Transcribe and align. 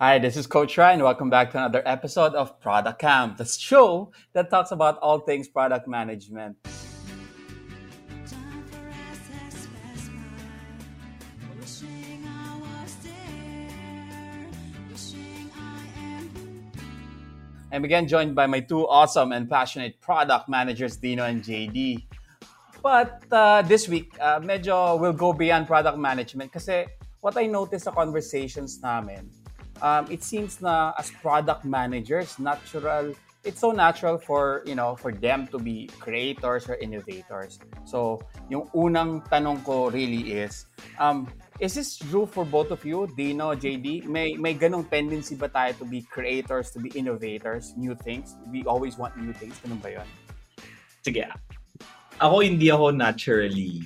Hi, 0.00 0.18
this 0.18 0.36
is 0.36 0.48
Coach 0.48 0.76
Ryan. 0.76 1.04
Welcome 1.04 1.30
back 1.30 1.52
to 1.52 1.58
another 1.58 1.80
episode 1.86 2.34
of 2.34 2.58
Product 2.58 2.98
Camp, 2.98 3.36
the 3.38 3.44
show 3.44 4.10
that 4.32 4.50
talks 4.50 4.72
about 4.72 4.98
all 4.98 5.20
things 5.20 5.46
product 5.46 5.86
management. 5.86 6.56
I'm 17.70 17.84
again 17.84 18.08
joined 18.08 18.34
by 18.34 18.46
my 18.48 18.58
two 18.58 18.88
awesome 18.88 19.30
and 19.30 19.48
passionate 19.48 20.00
product 20.00 20.48
managers, 20.48 20.96
Dino 20.96 21.22
and 21.22 21.40
JD. 21.40 22.02
But 22.82 23.22
uh, 23.30 23.62
this 23.62 23.88
week, 23.88 24.10
uh, 24.20 24.40
medyo 24.40 24.98
will 24.98 25.12
go 25.12 25.32
beyond 25.32 25.68
product 25.68 25.98
management 25.98 26.50
kasi 26.50 26.86
what 27.20 27.38
I 27.38 27.46
noticed 27.46 27.84
sa 27.84 27.92
conversations 27.92 28.82
namin, 28.82 29.30
um, 29.84 30.08
it 30.08 30.24
seems 30.24 30.64
na 30.64 30.96
as 30.96 31.12
product 31.20 31.68
managers, 31.68 32.40
natural, 32.40 33.12
it's 33.44 33.60
so 33.60 33.70
natural 33.70 34.16
for, 34.16 34.64
you 34.64 34.74
know, 34.74 34.96
for 34.96 35.12
them 35.12 35.46
to 35.52 35.60
be 35.60 35.92
creators 36.00 36.64
or 36.72 36.80
innovators. 36.80 37.60
So, 37.84 38.24
yung 38.48 38.72
unang 38.72 39.28
tanong 39.28 39.60
ko 39.60 39.92
really 39.92 40.40
is, 40.40 40.64
um, 40.96 41.28
is 41.60 41.76
this 41.76 42.00
true 42.00 42.24
for 42.24 42.48
both 42.48 42.72
of 42.72 42.80
you, 42.88 43.06
Dino, 43.12 43.52
JD? 43.52 44.08
May 44.08 44.40
may 44.40 44.56
ganong 44.56 44.88
tendency 44.88 45.36
ba 45.36 45.52
tayo 45.52 45.76
to 45.76 45.84
be 45.84 46.00
creators, 46.00 46.72
to 46.72 46.80
be 46.80 46.88
innovators, 46.96 47.76
new 47.76 47.92
things? 47.92 48.40
We 48.48 48.64
always 48.64 48.96
want 48.96 49.20
new 49.20 49.36
things. 49.36 49.60
Ganun 49.60 49.84
ba 49.84 50.00
yun? 50.00 50.08
Sige. 51.04 51.28
Ako 52.24 52.40
hindi 52.40 52.72
ako 52.72 52.96
naturally 52.96 53.84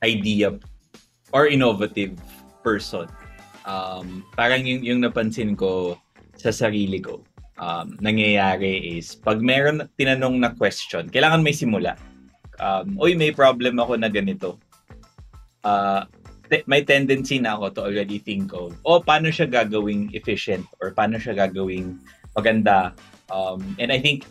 idea 0.00 0.56
or 1.36 1.44
innovative 1.50 2.16
person. 2.64 3.04
Um, 3.68 4.24
parang 4.32 4.64
yung, 4.64 4.80
yung 4.80 5.00
napansin 5.04 5.52
ko 5.52 6.00
sa 6.40 6.48
sarili 6.48 7.04
ko, 7.04 7.20
um, 7.60 8.00
nangyayari 8.00 8.96
is 8.96 9.12
pag 9.12 9.44
meron 9.44 9.84
tinanong 10.00 10.40
na 10.40 10.56
question, 10.56 11.04
kailangan 11.12 11.44
may 11.44 11.52
simula. 11.52 12.00
Um, 12.56 12.96
Uy, 12.96 13.12
may 13.12 13.30
problem 13.30 13.76
ako 13.76 14.00
na 14.00 14.08
ganito. 14.08 14.56
Uh, 15.62 16.08
te- 16.48 16.64
may 16.64 16.80
tendency 16.80 17.36
na 17.36 17.60
ako 17.60 17.76
to 17.76 17.80
already 17.84 18.16
think 18.16 18.56
of, 18.56 18.72
oh, 18.88 19.04
paano 19.04 19.28
siya 19.28 19.44
gagawing 19.44 20.08
efficient 20.16 20.64
or 20.80 20.96
paano 20.96 21.20
siya 21.20 21.36
gagawing 21.36 22.00
maganda. 22.32 22.96
Um, 23.28 23.76
and 23.76 23.92
I 23.92 24.00
think 24.00 24.24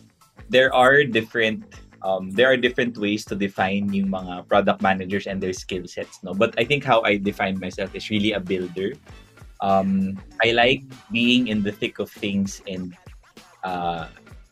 there 0.50 0.74
are 0.74 1.06
different 1.06 1.64
um, 2.02 2.32
there 2.32 2.50
are 2.50 2.58
different 2.58 2.98
ways 2.98 3.26
to 3.26 3.36
define 3.36 3.92
yung 3.92 4.10
mga 4.10 4.48
product 4.48 4.82
managers 4.82 5.28
and 5.28 5.42
their 5.42 5.54
skill 5.54 5.84
sets 5.90 6.22
no 6.24 6.34
but 6.34 6.54
i 6.58 6.64
think 6.64 6.86
how 6.86 7.02
i 7.04 7.18
define 7.18 7.60
myself 7.60 7.94
is 7.96 8.10
really 8.10 8.32
a 8.32 8.40
builder 8.40 8.94
um, 9.62 10.20
i 10.44 10.52
like 10.52 10.84
being 11.12 11.48
in 11.48 11.64
the 11.64 11.72
thick 11.72 12.00
of 12.00 12.10
things 12.10 12.62
and 12.68 12.96
uh, 13.64 14.08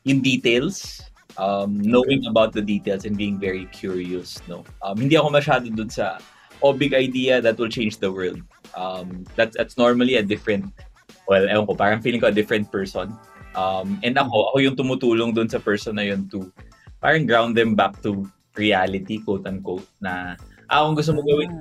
in 0.06 0.22
details. 0.22 1.02
Um, 1.36 1.84
knowing 1.84 2.24
about 2.32 2.56
the 2.56 2.64
details 2.64 3.04
and 3.04 3.18
being 3.20 3.36
very 3.38 3.68
curious 3.76 4.40
no? 4.48 4.64
Um, 4.80 4.96
hindi 4.96 5.20
ako 5.20 5.36
masyado 5.36 5.68
dun 5.68 5.92
sa 5.92 6.24
oh 6.64 6.72
big 6.72 6.96
idea 6.96 7.44
that 7.44 7.60
will 7.60 7.68
change 7.68 8.00
the 8.00 8.08
world. 8.08 8.40
Um, 8.72 9.28
that's 9.36 9.52
that's 9.60 9.76
normally 9.76 10.16
a 10.16 10.24
different 10.24 10.72
well 11.28 11.44
ewan 11.44 11.68
ko 11.68 11.76
parang 11.76 12.00
feeling 12.00 12.24
ko 12.24 12.32
a 12.32 12.36
different 12.36 12.72
person. 12.72 13.12
Um, 13.52 14.00
and 14.00 14.16
ako 14.16 14.56
ako 14.56 14.58
yung 14.64 14.80
tumutulong 14.80 15.36
dun 15.36 15.52
sa 15.52 15.60
person 15.60 16.00
na 16.00 16.08
yun 16.08 16.32
to 16.32 16.48
parang 17.04 17.28
ground 17.28 17.60
them 17.60 17.76
back 17.76 18.00
to 18.00 18.24
reality, 18.56 19.20
quote-unquote, 19.22 19.86
na, 20.02 20.40
ah, 20.72 20.88
kung 20.88 20.96
gusto 20.96 21.14
mo 21.14 21.22
gawin, 21.22 21.52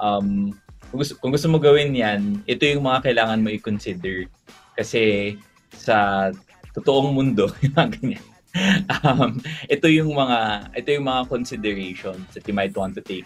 um, 0.00 0.50
kung 0.92 1.00
gusto, 1.00 1.16
kung 1.16 1.32
gusto 1.32 1.48
mo 1.48 1.56
gawin 1.56 1.96
yan, 1.96 2.44
ito 2.44 2.68
yung 2.68 2.84
mga 2.84 3.00
kailangan 3.08 3.40
mo 3.40 3.48
i-consider. 3.48 4.28
Kasi 4.76 5.34
sa 5.72 6.28
totoong 6.76 7.16
mundo, 7.16 7.48
yung 7.64 7.72
mga 7.72 7.88
ganyan, 7.96 8.26
um, 9.00 9.40
ito 9.72 9.88
yung 9.88 10.12
mga, 10.12 10.68
ito 10.76 10.88
yung 10.92 11.08
mga 11.08 11.32
considerations 11.32 12.28
that 12.36 12.44
you 12.44 12.52
might 12.52 12.76
want 12.76 12.92
to 12.92 13.00
take. 13.00 13.24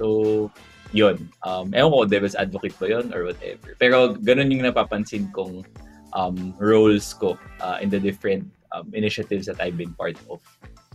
So, 0.00 0.48
yun. 0.96 1.28
Um, 1.44 1.76
ewan 1.76 1.92
ko, 1.92 2.08
devil's 2.08 2.32
advocate 2.40 2.72
ba 2.80 2.88
yun 2.88 3.12
or 3.12 3.28
whatever. 3.28 3.76
Pero 3.76 4.16
ganun 4.16 4.48
yung 4.48 4.64
napapansin 4.64 5.28
kong 5.36 5.68
um, 6.16 6.56
roles 6.56 7.12
ko 7.12 7.36
uh, 7.60 7.76
in 7.84 7.92
the 7.92 8.00
different 8.00 8.48
um, 8.72 8.88
initiatives 8.96 9.44
that 9.44 9.60
I've 9.60 9.76
been 9.76 9.92
part 9.92 10.16
of. 10.32 10.40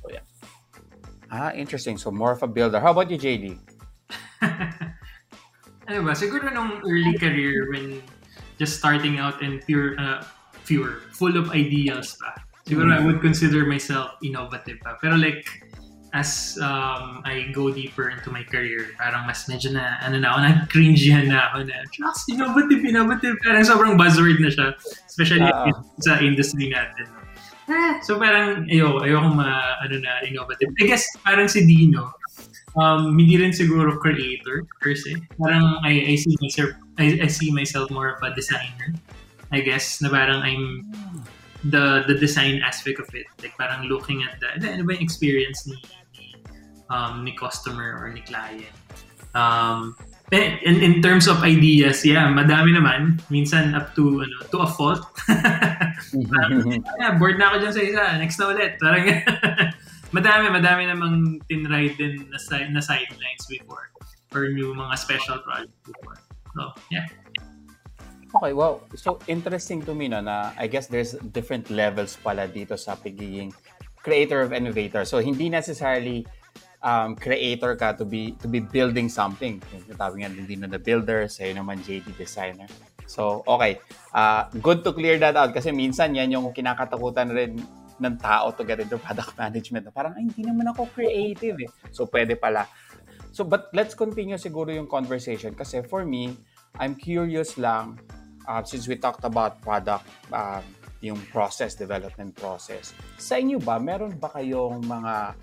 So 0.02 0.10
yeah. 0.10 0.26
Ah, 1.30 1.54
interesting. 1.54 2.02
So 2.02 2.10
more 2.10 2.34
of 2.34 2.42
a 2.42 2.50
builder. 2.50 2.82
How 2.82 2.98
about 2.98 3.14
you, 3.14 3.22
JD? 3.22 3.62
ano 5.94 6.10
ba? 6.10 6.18
Siguro 6.18 6.50
nung 6.50 6.82
early 6.82 7.14
career 7.22 7.70
when 7.70 8.02
just 8.58 8.82
starting 8.82 9.22
out 9.22 9.38
and 9.46 9.62
pure, 9.70 9.94
uh, 10.02 10.26
pure, 10.66 11.06
full 11.14 11.38
of 11.38 11.54
ideas 11.54 12.18
pa. 12.18 12.34
Siguro 12.66 12.90
mm. 12.90 12.98
I 12.98 13.00
would 13.06 13.22
consider 13.22 13.70
myself 13.70 14.18
innovative 14.26 14.82
pa. 14.82 14.98
Pero 14.98 15.14
like, 15.22 15.46
as 16.14 16.58
um, 16.62 17.22
I 17.26 17.54
go 17.54 17.70
deeper 17.70 18.10
into 18.10 18.34
my 18.34 18.42
career, 18.42 18.98
parang 18.98 19.30
mas 19.30 19.46
medyo 19.46 19.74
na, 19.74 20.02
ano 20.02 20.18
na 20.18 20.34
ako, 20.34 20.40
na-cringe 20.42 21.06
na 21.30 21.54
ako 21.54 21.70
na, 21.70 21.78
just 21.94 22.26
innovative, 22.30 22.82
innovative. 22.82 23.38
Parang 23.46 23.66
sobrang 23.66 23.94
buzzword 23.94 24.42
na 24.42 24.50
siya. 24.50 24.74
Especially 25.06 25.46
uh, 25.46 25.70
sa 26.02 26.18
industry 26.22 26.74
natin. 26.74 27.06
Eh, 27.64 27.94
so 28.04 28.20
parang 28.20 28.68
ayo 28.68 29.00
ayoko 29.00 29.40
ma 29.40 29.80
ano 29.80 29.96
na 30.04 30.20
innovative. 30.28 30.68
I 30.82 30.84
guess 30.84 31.08
parang 31.24 31.48
si 31.48 31.64
Dino 31.64 32.12
um 32.76 33.14
hindi 33.18 33.38
rin 33.38 33.54
siguro 33.54 33.98
creator 34.00 34.66
per 34.82 34.96
se. 34.96 35.18
Parang 35.38 35.82
I, 35.86 36.14
I 36.14 36.16
see 36.18 36.36
myself 36.42 36.72
I, 36.98 37.06
I 37.24 37.30
see 37.30 37.50
myself 37.54 37.90
more 37.90 38.10
of 38.10 38.20
a 38.22 38.34
designer. 38.34 38.94
I 39.54 39.62
guess 39.62 40.02
na 40.02 40.10
parang 40.10 40.42
I'm 40.42 40.90
the 41.70 42.04
the 42.10 42.18
design 42.18 42.62
aspect 42.66 43.00
of 43.00 43.10
it. 43.14 43.30
Like 43.42 43.54
parang 43.58 43.86
looking 43.86 44.26
at 44.26 44.42
the, 44.42 44.58
ano 44.58 44.84
ba 44.84 44.98
yung 44.98 45.06
experience 45.06 45.70
ni, 45.70 45.78
ni 46.18 46.26
um 46.90 47.22
ni 47.22 47.38
customer 47.38 47.98
or 48.02 48.10
ni 48.10 48.22
client. 48.26 48.74
Um 49.38 49.96
in, 50.34 50.82
in 50.82 51.02
terms 51.02 51.28
of 51.28 51.44
ideas, 51.44 52.06
yeah, 52.06 52.26
madami 52.26 52.74
naman. 52.74 53.22
Minsan 53.30 53.76
up 53.76 53.94
to 53.94 54.26
ano, 54.26 54.36
to 54.50 54.58
a 54.66 54.68
fault. 54.68 55.06
yeah, 56.98 57.14
bored 57.20 57.38
na 57.38 57.54
ako 57.54 57.56
dyan 57.62 57.74
sa 57.74 57.82
isa. 57.84 58.04
Next 58.18 58.38
na 58.42 58.46
ulit. 58.50 58.72
Parang 58.82 59.06
madami, 60.14 60.54
madami 60.54 60.88
namang 60.88 61.42
tinry 61.50 61.92
din 61.98 62.30
na, 62.30 62.38
na 62.70 62.82
sidelines 62.82 63.44
before 63.50 63.90
or 64.34 64.50
new 64.54 64.74
mga 64.74 64.96
special 64.98 65.38
projects 65.42 65.78
before. 65.86 66.18
So, 66.54 66.62
yeah. 66.94 67.06
Okay, 68.34 68.54
well, 68.54 68.82
so 68.98 69.22
interesting 69.30 69.82
to 69.86 69.94
me 69.94 70.10
no, 70.10 70.22
na 70.22 70.54
I 70.58 70.66
guess 70.66 70.90
there's 70.90 71.14
different 71.34 71.70
levels 71.70 72.18
pala 72.18 72.50
dito 72.50 72.74
sa 72.78 72.98
pagiging 72.98 73.54
creator 74.02 74.42
of 74.42 74.54
innovator. 74.54 75.06
So 75.06 75.22
hindi 75.22 75.54
necessarily 75.54 76.26
um, 76.82 77.14
creator 77.14 77.78
ka 77.78 77.94
to 77.94 78.06
be 78.06 78.34
to 78.42 78.50
be 78.50 78.58
building 78.58 79.06
something. 79.06 79.62
Tawag 79.94 80.18
nga 80.18 80.34
din 80.34 80.66
na 80.66 80.70
the 80.70 80.82
builder, 80.82 81.30
sa'yo 81.30 81.62
naman 81.62 81.86
JD 81.86 82.18
designer. 82.18 82.66
So, 83.06 83.46
okay. 83.46 83.78
Uh, 84.10 84.50
good 84.66 84.82
to 84.82 84.98
clear 84.98 85.22
that 85.22 85.38
out 85.38 85.54
kasi 85.54 85.70
minsan 85.70 86.18
yan 86.18 86.34
yung 86.34 86.50
kinakatakutan 86.50 87.30
rin 87.30 87.62
ng 88.00 88.16
tao 88.18 88.54
to 88.54 88.64
get 88.66 88.80
into 88.80 88.98
product 88.98 89.36
management. 89.42 89.90
Parang, 89.94 90.14
ay, 90.18 90.26
hindi 90.26 90.46
naman 90.46 90.72
ako 90.72 90.90
creative 90.94 91.58
eh. 91.62 91.70
So, 91.92 92.10
pwede 92.10 92.38
pala. 92.40 92.66
So, 93.34 93.42
but 93.42 93.74
let's 93.74 93.98
continue 93.98 94.38
siguro 94.38 94.70
yung 94.70 94.86
conversation 94.86 95.58
kasi 95.58 95.82
for 95.82 96.06
me, 96.06 96.38
I'm 96.78 96.94
curious 96.94 97.58
lang 97.58 97.98
uh, 98.46 98.62
since 98.62 98.86
we 98.86 98.94
talked 98.94 99.26
about 99.26 99.58
product, 99.66 100.06
uh, 100.30 100.62
yung 101.02 101.18
process, 101.34 101.74
development 101.74 102.38
process. 102.38 102.94
Sa 103.18 103.42
inyo 103.42 103.58
ba, 103.58 103.82
meron 103.82 104.16
ba 104.22 104.30
kayong 104.32 104.86
mga 104.86 105.34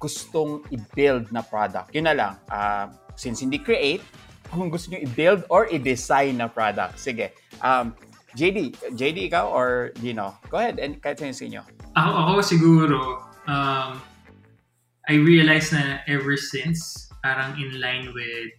gustong 0.00 0.64
i-build 0.72 1.30
na 1.32 1.44
product. 1.44 1.92
Yun 1.92 2.08
na 2.08 2.16
lang. 2.16 2.34
Uh, 2.48 2.88
since 3.14 3.44
hindi 3.44 3.60
create, 3.60 4.00
kung 4.52 4.72
gusto 4.72 4.92
nyo 4.92 5.00
i-build 5.04 5.44
or 5.52 5.68
i-design 5.68 6.40
na 6.40 6.48
product. 6.48 6.96
Sige. 6.96 7.36
Um, 7.60 7.92
JD, 8.34 8.74
JD 8.98 9.30
ikaw 9.30 9.46
or 9.52 9.94
Dino? 10.00 10.34
Go 10.50 10.58
ahead 10.58 10.82
and 10.82 10.98
kahit 10.98 11.22
sa 11.22 11.28
inyo. 11.28 11.62
Ako, 11.94 12.10
ako 12.10 12.32
siguro, 12.42 12.98
um, 13.46 14.02
I 15.08 15.14
realized 15.20 15.72
na 15.72 16.02
ever 16.08 16.36
since, 16.36 17.08
parang 17.22 17.54
in 17.60 17.80
line 17.80 18.12
with 18.12 18.50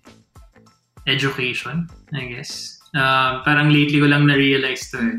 education, 1.08 1.88
I 2.14 2.32
guess. 2.32 2.80
Um, 2.96 3.44
parang 3.44 3.70
lately 3.70 4.00
ko 4.00 4.08
lang 4.08 4.26
na-realize 4.26 4.88
to 4.96 5.04
eh 5.04 5.18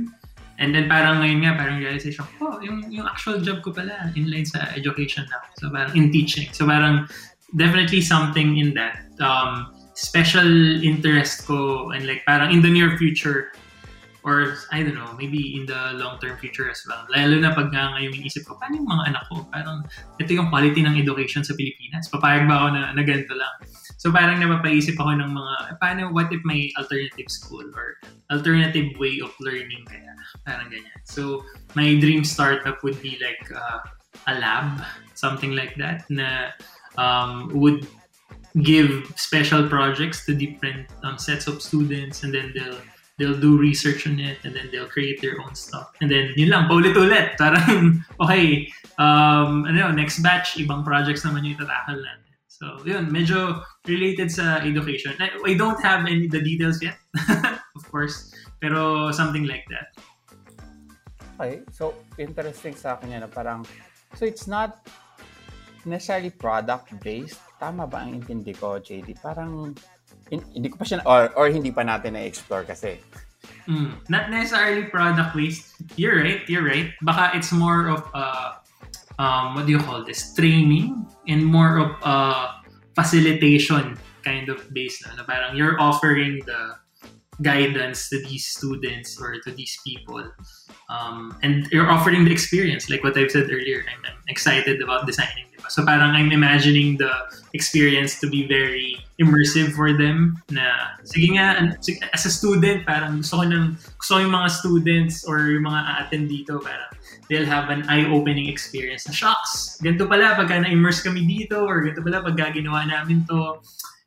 And 0.57 0.73
then 0.73 0.89
parang 0.89 1.21
ngayon 1.21 1.45
nga, 1.45 1.53
parang 1.53 1.77
realization, 1.85 2.25
oh, 2.41 2.57
yung, 2.65 2.89
yung 2.89 3.05
actual 3.05 3.41
job 3.45 3.61
ko 3.61 3.77
pala, 3.77 4.09
inline 4.17 4.49
sa 4.49 4.73
education 4.73 5.29
na. 5.29 5.45
So 5.61 5.69
parang 5.69 5.93
in 5.93 6.09
teaching. 6.09 6.49
So 6.57 6.65
parang 6.65 7.05
definitely 7.53 8.01
something 8.01 8.57
in 8.57 8.73
that. 8.73 9.05
Um, 9.21 9.77
special 9.97 10.49
interest 10.85 11.45
ko 11.49 11.93
and 11.93 12.05
like 12.09 12.25
parang 12.25 12.53
in 12.53 12.61
the 12.65 12.73
near 12.73 12.97
future, 12.97 13.53
or 14.27 14.59
I 14.75 14.83
don't 14.83 14.99
know, 14.99 15.15
maybe 15.15 15.55
in 15.55 15.71
the 15.71 15.95
long-term 15.95 16.37
future 16.43 16.67
as 16.67 16.83
well. 16.83 17.07
Lalo 17.15 17.39
na 17.39 17.55
pag 17.55 17.71
nga 17.71 17.95
ngayon 17.95 18.27
isip 18.27 18.43
ko, 18.43 18.59
paano 18.59 18.83
yung 18.83 18.91
mga 18.91 19.05
anak 19.15 19.23
ko? 19.31 19.47
Parang 19.55 19.87
ito 20.19 20.31
yung 20.35 20.51
quality 20.51 20.83
ng 20.83 20.99
education 20.99 21.47
sa 21.47 21.55
Pilipinas. 21.55 22.11
Papayag 22.11 22.51
ba 22.51 22.59
ako 22.59 22.67
na, 22.75 22.83
na 22.91 23.03
ganito 23.07 23.39
lang? 23.39 23.55
So 24.03 24.11
parang 24.11 24.43
napapaisip 24.43 24.99
ako 24.99 25.15
ng 25.23 25.31
mga, 25.31 25.55
paano, 25.79 26.11
what 26.11 26.27
if 26.35 26.43
may 26.43 26.75
alternative 26.75 27.31
school 27.31 27.63
or 27.71 28.03
alternative 28.35 28.99
way 28.99 29.23
of 29.23 29.31
learning 29.39 29.87
kaya? 29.87 30.11
Parang 30.43 30.75
ganyan. 30.75 30.99
So 31.07 31.47
my 31.79 31.95
dream 31.95 32.27
startup 32.27 32.83
would 32.83 32.99
be 32.99 33.23
like 33.23 33.47
uh, 33.55 33.87
a 34.27 34.43
lab, 34.43 34.83
something 35.15 35.55
like 35.55 35.79
that, 35.79 36.03
na 36.11 36.51
um, 36.99 37.47
would 37.55 37.87
give 38.59 39.07
special 39.15 39.71
projects 39.71 40.27
to 40.27 40.35
different 40.35 40.91
um, 41.07 41.15
sets 41.15 41.47
of 41.47 41.63
students 41.63 42.27
and 42.27 42.35
then 42.35 42.51
they'll 42.51 42.83
they'll 43.19 43.39
do 43.39 43.57
research 43.57 44.07
on 44.07 44.21
it 44.21 44.39
and 44.45 44.55
then 44.55 44.69
they'll 44.71 44.89
create 44.89 45.21
their 45.21 45.41
own 45.41 45.55
stuff. 45.55 45.93
And 46.01 46.11
then 46.11 46.33
yun 46.37 46.51
lang, 46.53 46.69
paulit-ulit. 46.69 47.37
Parang, 47.41 48.05
okay, 48.23 48.69
um, 49.01 49.65
ano, 49.65 49.91
next 49.93 50.21
batch, 50.21 50.61
ibang 50.61 50.85
projects 50.85 51.25
naman 51.25 51.49
yung 51.49 51.57
itatakal 51.57 51.97
natin. 51.97 52.33
So, 52.49 52.65
yun, 52.89 53.13
medyo 53.13 53.61
related 53.85 54.33
sa 54.33 54.65
education. 54.65 55.13
I, 55.21 55.29
I 55.45 55.53
don't 55.61 55.81
have 55.85 56.09
any 56.09 56.25
the 56.25 56.41
details 56.41 56.81
yet, 56.81 56.97
of 57.77 57.85
course, 57.93 58.33
pero 58.65 59.13
something 59.13 59.45
like 59.45 59.69
that. 59.69 59.93
Okay, 61.37 61.61
so 61.69 61.93
interesting 62.17 62.73
sa 62.73 62.97
akin 62.97 63.13
yan 63.13 63.21
na 63.21 63.29
parang, 63.29 63.61
so 64.17 64.25
it's 64.25 64.49
not 64.49 64.89
necessarily 65.85 66.33
product-based. 66.33 67.37
Tama 67.61 67.85
ba 67.85 68.09
ang 68.09 68.17
intindi 68.17 68.57
ko, 68.57 68.81
JD? 68.81 69.21
Parang 69.21 69.77
hindi 70.31 70.69
ko 70.69 70.77
pa 70.77 70.85
siya, 70.85 71.03
or, 71.07 71.31
or 71.39 71.47
hindi 71.49 71.71
pa 71.71 71.83
natin 71.83 72.19
na-explore 72.19 72.65
kasi. 72.65 72.99
Mm, 73.67 73.99
not 74.09 74.31
necessarily 74.31 74.87
product 74.91 75.35
waste. 75.35 75.75
You're 75.95 76.23
right, 76.23 76.43
you're 76.49 76.67
right. 76.67 76.91
Baka 77.03 77.37
it's 77.37 77.51
more 77.51 77.91
of, 77.91 78.03
uh, 78.15 78.59
um, 79.19 79.55
what 79.55 79.67
do 79.67 79.73
you 79.73 79.83
call 79.83 80.05
this? 80.05 80.35
Training 80.35 81.07
and 81.27 81.45
more 81.45 81.79
of 81.79 81.91
uh, 82.03 82.63
facilitation 82.95 83.99
kind 84.23 84.49
of 84.49 84.63
based 84.75 85.07
na, 85.07 85.15
na 85.15 85.23
parang 85.23 85.55
you're 85.55 85.79
offering 85.79 86.43
the 86.47 86.75
guidance 87.43 88.09
to 88.09 88.19
these 88.25 88.47
students 88.47 89.21
or 89.21 89.39
to 89.45 89.51
these 89.53 89.79
people. 89.87 90.25
Um, 90.91 91.39
and 91.43 91.67
you're 91.71 91.91
offering 91.91 92.25
the 92.25 92.33
experience, 92.33 92.89
like 92.89 93.05
what 93.05 93.19
I've 93.19 93.31
said 93.31 93.51
earlier. 93.51 93.85
I'm, 93.87 94.03
I'm 94.07 94.19
excited 94.29 94.83
about 94.83 95.07
designing. 95.07 95.46
Diba? 95.57 95.69
So 95.73 95.83
parang 95.83 96.13
I'm 96.13 96.31
imagining 96.31 97.01
the 97.01 97.11
experience 97.57 98.21
to 98.21 98.29
be 98.29 98.45
very 98.45 99.01
immersive 99.17 99.73
for 99.73 99.97
them. 99.97 100.37
Na 100.53 101.01
sige 101.09 101.33
nga, 101.33 101.73
as 102.13 102.29
a 102.29 102.33
student, 102.33 102.85
parang 102.85 103.25
gusto 103.25 103.41
ko 103.41 103.45
ng 103.49 103.65
gusto 103.97 104.11
ko 104.17 104.19
yung 104.21 104.35
mga 104.37 104.49
students 104.53 105.25
or 105.25 105.49
yung 105.49 105.65
mga 105.65 105.81
a-attend 105.81 106.29
dito, 106.29 106.61
parang 106.61 106.91
they'll 107.33 107.49
have 107.49 107.73
an 107.73 107.89
eye-opening 107.89 108.47
experience 108.53 109.09
na 109.09 109.15
shocks. 109.17 109.81
Ganito 109.81 110.05
pala 110.05 110.37
pagka 110.37 110.61
na-immerse 110.61 111.01
kami 111.01 111.25
dito 111.25 111.65
or 111.65 111.81
ganito 111.83 112.05
pala 112.05 112.21
pag 112.21 112.37
ginawa 112.53 112.85
namin 112.85 113.25
to. 113.25 113.61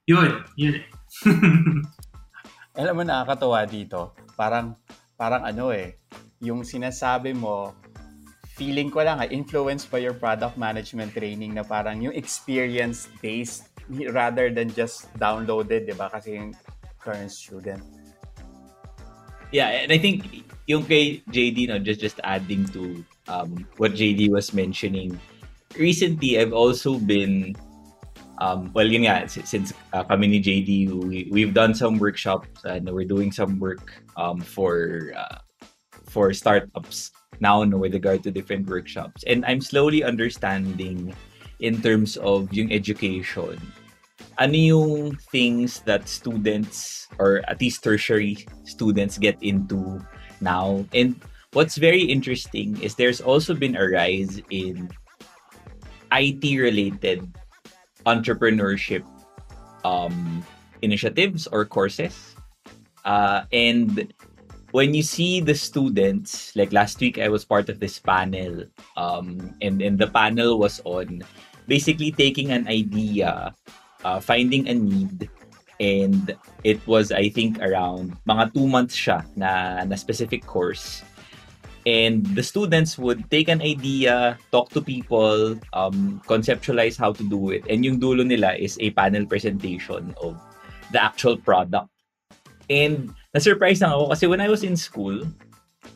Yun, 0.06 0.42
yun 0.58 0.82
eh. 0.82 0.86
Alam 2.80 2.94
mo, 2.96 3.04
nakakatawa 3.04 3.68
dito. 3.68 4.16
Parang, 4.40 4.78
parang 5.20 5.44
ano 5.44 5.76
eh, 5.76 6.00
yung 6.40 6.64
sinasabi 6.64 7.36
mo, 7.36 7.76
feeling 8.60 8.92
ko 8.92 9.08
lang, 9.08 9.24
influenced 9.32 9.88
by 9.88 10.04
your 10.04 10.12
product 10.12 10.60
management 10.60 11.16
training 11.16 11.56
na 11.56 11.64
parang 11.64 12.04
yung 12.04 12.12
experience-based 12.12 13.72
rather 14.12 14.52
than 14.52 14.68
just 14.76 15.08
downloaded, 15.16 15.88
di 15.88 15.96
ba? 15.96 16.12
Kasi 16.12 16.36
yung 16.36 16.52
current 17.00 17.32
student. 17.32 17.80
Yeah, 19.56 19.72
and 19.72 19.90
I 19.90 19.98
think 19.98 20.46
yung 20.68 20.84
kay 20.84 21.24
JD, 21.32 21.72
no, 21.72 21.80
just 21.80 22.04
just 22.04 22.20
adding 22.28 22.68
to 22.76 23.02
um, 23.32 23.66
what 23.80 23.96
JD 23.96 24.30
was 24.30 24.54
mentioning, 24.54 25.16
recently 25.80 26.38
I've 26.38 26.54
also 26.54 27.00
been 27.00 27.56
um, 28.44 28.70
well, 28.76 28.86
yun 28.86 29.10
nga, 29.10 29.26
since 29.26 29.74
uh, 29.96 30.04
kami 30.04 30.28
ni 30.28 30.40
JD, 30.44 30.70
we, 31.08 31.28
we've 31.32 31.56
done 31.56 31.74
some 31.74 31.98
workshops 31.98 32.64
and 32.64 32.86
we're 32.92 33.10
doing 33.10 33.32
some 33.32 33.58
work 33.58 34.04
um, 34.16 34.38
for 34.40 35.10
uh, 35.18 35.42
for 36.06 36.30
startups 36.34 37.12
now 37.40 37.64
no, 37.64 37.78
with 37.78 37.94
regard 37.94 38.24
to 38.24 38.32
different 38.32 38.68
workshops. 38.68 39.24
And 39.28 39.46
I'm 39.46 39.62
slowly 39.62 40.04
understanding 40.04 41.14
in 41.60 41.82
terms 41.82 42.18
of 42.18 42.52
yung 42.54 42.72
education, 42.72 43.60
ano 44.40 44.56
yung 44.56 45.16
things 45.32 45.82
that 45.84 46.08
students 46.08 47.08
or 47.20 47.44
at 47.48 47.60
least 47.60 47.84
tertiary 47.84 48.48
students 48.64 49.18
get 49.18 49.38
into 49.42 50.00
now. 50.42 50.86
And 50.94 51.20
what's 51.54 51.76
very 51.78 52.02
interesting 52.02 52.82
is 52.82 52.96
there's 52.96 53.22
also 53.22 53.54
been 53.54 53.76
a 53.76 53.86
rise 53.88 54.42
in 54.50 54.90
IT 56.12 56.44
related 56.44 57.28
entrepreneurship 58.06 59.04
um, 59.84 60.44
initiatives 60.82 61.48
or 61.48 61.66
courses. 61.66 62.36
Uh, 63.06 63.44
and 63.52 64.14
when 64.72 64.94
you 64.94 65.04
see 65.04 65.42
the 65.42 65.56
students, 65.56 66.56
like 66.56 66.74
last 66.74 67.00
week, 67.00 67.20
I 67.20 67.30
was 67.30 67.46
part 67.46 67.70
of 67.70 67.80
this 67.80 68.00
panel, 68.00 68.66
um, 68.98 69.56
and, 69.62 69.82
and 69.82 69.98
the 69.98 70.08
panel 70.08 70.60
was 70.60 70.82
on 70.86 71.24
basically 71.68 72.12
taking 72.12 72.52
an 72.52 72.68
idea, 72.68 73.54
uh, 74.04 74.20
finding 74.20 74.68
a 74.68 74.74
need, 74.74 75.30
and 75.80 76.36
it 76.64 76.86
was, 76.88 77.12
I 77.12 77.30
think, 77.30 77.60
around 77.62 78.18
mga 78.28 78.54
two 78.54 78.68
months 78.68 78.96
siya 78.96 79.26
na, 79.36 79.84
na 79.84 79.96
specific 79.96 80.46
course 80.46 81.04
and 81.86 82.26
the 82.36 82.44
students 82.44 82.98
would 82.98 83.30
take 83.32 83.48
an 83.48 83.62
idea, 83.62 84.38
talk 84.52 84.70
to 84.70 84.82
people, 84.82 85.58
um, 85.74 86.22
conceptualize 86.28 86.98
how 86.98 87.14
to 87.14 87.24
do 87.30 87.52
it, 87.52 87.64
and 87.70 87.86
yung 87.86 88.00
dulo 88.00 88.26
nila 88.26 88.54
is 88.54 88.78
a 88.82 88.92
panel 88.92 89.26
presentation 89.26 90.14
of 90.22 90.38
the 90.92 91.02
actual 91.02 91.38
product. 91.38 91.90
And 92.70 93.14
na-surprise 93.34 93.82
lang 93.82 93.94
ako 93.94 94.14
kasi 94.14 94.26
when 94.28 94.42
I 94.42 94.50
was 94.50 94.64
in 94.64 94.76
school, 94.76 95.22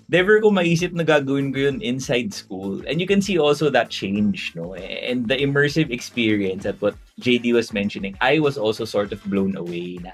never 0.09 0.39
ko 0.39 0.51
maisip 0.53 0.94
na 0.94 1.03
gagawin 1.03 1.53
ko 1.53 1.69
yun 1.69 1.81
inside 1.81 2.33
school. 2.33 2.81
And 2.85 3.01
you 3.01 3.07
can 3.07 3.21
see 3.21 3.39
also 3.39 3.69
that 3.74 3.89
change, 3.89 4.53
no? 4.56 4.75
And 4.75 5.27
the 5.27 5.38
immersive 5.38 5.89
experience 5.89 6.65
at 6.65 6.80
what 6.81 6.95
JD 7.19 7.53
was 7.53 7.74
mentioning, 7.74 8.15
I 8.21 8.39
was 8.39 8.57
also 8.57 8.85
sort 8.85 9.12
of 9.12 9.24
blown 9.25 9.57
away 9.57 9.97
na 10.01 10.13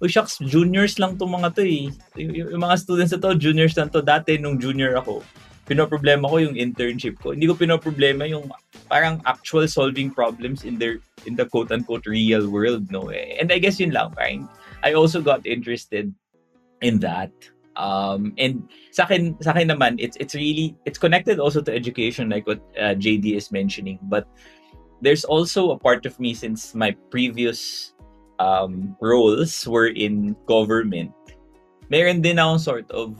oh 0.00 0.08
shucks, 0.08 0.40
juniors 0.40 0.96
lang 0.96 1.20
tong 1.20 1.32
mga 1.32 1.56
to 1.56 1.62
eh. 1.64 1.92
Y- 2.16 2.48
yung 2.48 2.64
mga 2.64 2.80
students 2.80 3.12
na 3.12 3.20
to, 3.20 3.36
juniors 3.36 3.76
lang 3.76 3.92
to. 3.92 4.00
Dati 4.00 4.40
nung 4.40 4.56
junior 4.56 4.96
ako, 4.96 5.20
pinoproblema 5.68 6.26
ko 6.26 6.40
yung 6.40 6.56
internship 6.56 7.20
ko. 7.20 7.36
Hindi 7.36 7.46
ko 7.46 7.54
pinoproblema 7.54 8.24
yung 8.26 8.48
parang 8.88 9.20
actual 9.28 9.68
solving 9.68 10.10
problems 10.10 10.64
in 10.64 10.80
their 10.80 10.98
in 11.28 11.36
the 11.36 11.44
quote-unquote 11.44 12.08
real 12.08 12.48
world, 12.48 12.88
no? 12.88 13.12
And 13.12 13.52
I 13.52 13.60
guess 13.60 13.76
yun 13.76 13.92
lang, 13.92 14.16
parang 14.16 14.48
I 14.80 14.96
also 14.96 15.20
got 15.20 15.44
interested 15.44 16.08
in 16.80 16.98
that. 17.00 17.32
Um, 17.76 18.34
and 18.36 18.68
sa 18.90 19.04
akin, 19.04 19.40
sa 19.40 19.52
akin 19.52 19.68
naman, 19.68 19.96
it's, 19.98 20.16
it's 20.20 20.34
really, 20.34 20.76
it's 20.84 20.98
connected 20.98 21.38
also 21.38 21.62
to 21.62 21.72
education 21.72 22.28
like 22.28 22.46
what 22.46 22.60
uh, 22.76 22.94
JD 22.98 23.36
is 23.36 23.52
mentioning. 23.52 23.98
But 24.02 24.28
there's 25.00 25.24
also 25.24 25.70
a 25.70 25.78
part 25.78 26.04
of 26.04 26.18
me 26.20 26.34
since 26.34 26.74
my 26.74 26.92
previous 27.10 27.92
um, 28.40 28.96
roles 29.00 29.68
were 29.68 29.88
in 29.88 30.34
government, 30.46 31.12
meron 31.92 32.24
din 32.24 32.40
akong 32.40 32.58
sort 32.58 32.88
of 32.90 33.16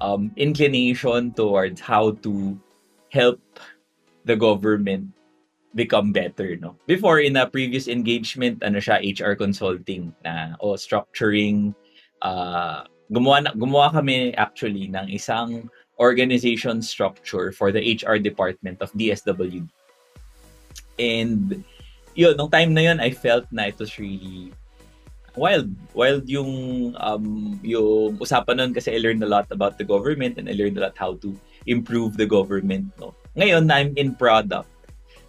um, 0.00 0.30
inclination 0.36 1.34
towards 1.34 1.82
how 1.82 2.14
to 2.22 2.54
help 3.10 3.42
the 4.24 4.36
government 4.36 5.10
become 5.74 6.12
better, 6.12 6.56
no? 6.56 6.78
Before, 6.86 7.20
in 7.20 7.36
a 7.36 7.50
previous 7.50 7.88
engagement, 7.88 8.62
ano 8.62 8.78
siya, 8.78 9.02
HR 9.02 9.34
consulting 9.34 10.14
na, 10.24 10.54
o 10.60 10.78
structuring, 10.78 11.74
uh, 12.22 12.84
gumawa, 13.12 13.44
na, 13.44 13.50
gumawa 13.52 13.92
kami 13.92 14.34
actually 14.36 14.88
ng 14.88 15.06
isang 15.08 15.68
organization 15.98 16.80
structure 16.80 17.50
for 17.50 17.72
the 17.72 17.82
HR 17.82 18.18
department 18.18 18.78
of 18.80 18.92
DSWD. 18.94 19.66
And 20.98 21.64
yun, 22.14 22.36
nung 22.36 22.50
time 22.50 22.74
na 22.74 22.82
yun, 22.92 23.00
I 23.00 23.10
felt 23.10 23.46
na 23.50 23.70
it 23.70 23.78
was 23.78 23.98
really 23.98 24.52
wild. 25.34 25.70
Wild 25.94 26.28
yung, 26.28 26.94
um, 26.98 27.58
yung 27.62 28.18
usapan 28.18 28.58
nun 28.58 28.74
kasi 28.74 28.94
I 28.94 28.98
learned 28.98 29.22
a 29.22 29.30
lot 29.30 29.46
about 29.50 29.78
the 29.78 29.86
government 29.86 30.38
and 30.38 30.48
I 30.48 30.54
learned 30.54 30.78
a 30.78 30.90
lot 30.90 30.98
how 30.98 31.14
to 31.22 31.34
improve 31.66 32.16
the 32.16 32.26
government. 32.26 32.90
No? 32.98 33.14
Ngayon, 33.36 33.70
I'm 33.70 33.94
in 33.94 34.14
product 34.14 34.70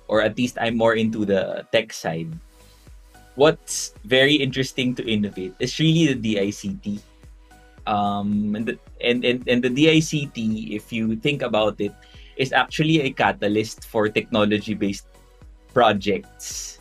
or 0.09 0.21
at 0.21 0.37
least 0.37 0.57
I'm 0.59 0.77
more 0.77 0.97
into 0.97 1.23
the 1.25 1.65
tech 1.71 1.93
side. 1.93 2.33
What's 3.39 3.95
very 4.03 4.35
interesting 4.35 4.91
to 4.99 5.03
innovate 5.07 5.55
is 5.63 5.79
really 5.79 6.11
the 6.11 6.19
DICT. 6.19 6.99
Um, 7.87 8.51
and, 8.51 8.67
the, 8.67 8.75
and, 8.99 9.23
and, 9.23 9.47
and 9.47 9.63
the 9.63 9.71
DICT, 9.71 10.75
if 10.75 10.91
you 10.91 11.15
think 11.15 11.41
about 11.41 11.79
it, 11.79 11.95
is 12.35 12.51
actually 12.51 12.99
a 13.07 13.15
catalyst 13.15 13.87
for 13.87 14.09
technology-based 14.09 15.07
projects 15.71 16.79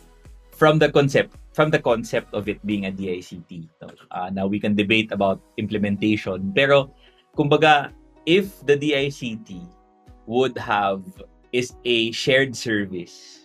from 0.51 0.79
the 0.79 0.91
concept 0.91 1.39
from 1.53 1.71
the 1.71 1.79
concept 1.79 2.27
of 2.33 2.49
it 2.51 2.59
being 2.67 2.87
a 2.87 2.91
DICT. 2.91 3.69
Uh, 4.11 4.29
now 4.29 4.45
we 4.45 4.59
can 4.59 4.75
debate 4.75 5.13
about 5.13 5.39
implementation, 5.55 6.51
pero 6.51 6.91
kumbaga, 7.39 7.95
if 8.27 8.59
the 8.67 8.75
DICT 8.75 9.63
would 10.27 10.57
have 10.59 11.07
is 11.55 11.71
a 11.85 12.11
shared 12.11 12.51
service 12.51 13.38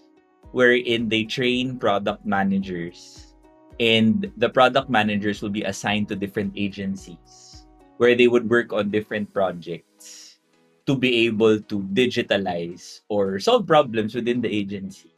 wherein 0.54 1.10
they 1.10 1.26
train 1.26 1.74
product 1.74 2.22
managers 2.22 3.34
and 3.82 4.30
the 4.38 4.46
product 4.46 4.86
managers 4.86 5.42
will 5.42 5.50
be 5.50 5.66
assigned 5.66 6.06
to 6.06 6.14
different 6.14 6.54
agencies 6.54 7.66
where 7.98 8.14
they 8.14 8.30
would 8.30 8.48
work 8.48 8.72
on 8.72 8.90
different 8.90 9.26
projects 9.34 10.38
to 10.86 10.94
be 10.94 11.26
able 11.26 11.58
to 11.58 11.82
digitalize 11.90 13.02
or 13.10 13.42
solve 13.42 13.66
problems 13.66 14.14
within 14.14 14.38
the 14.38 14.50
agency. 14.50 15.10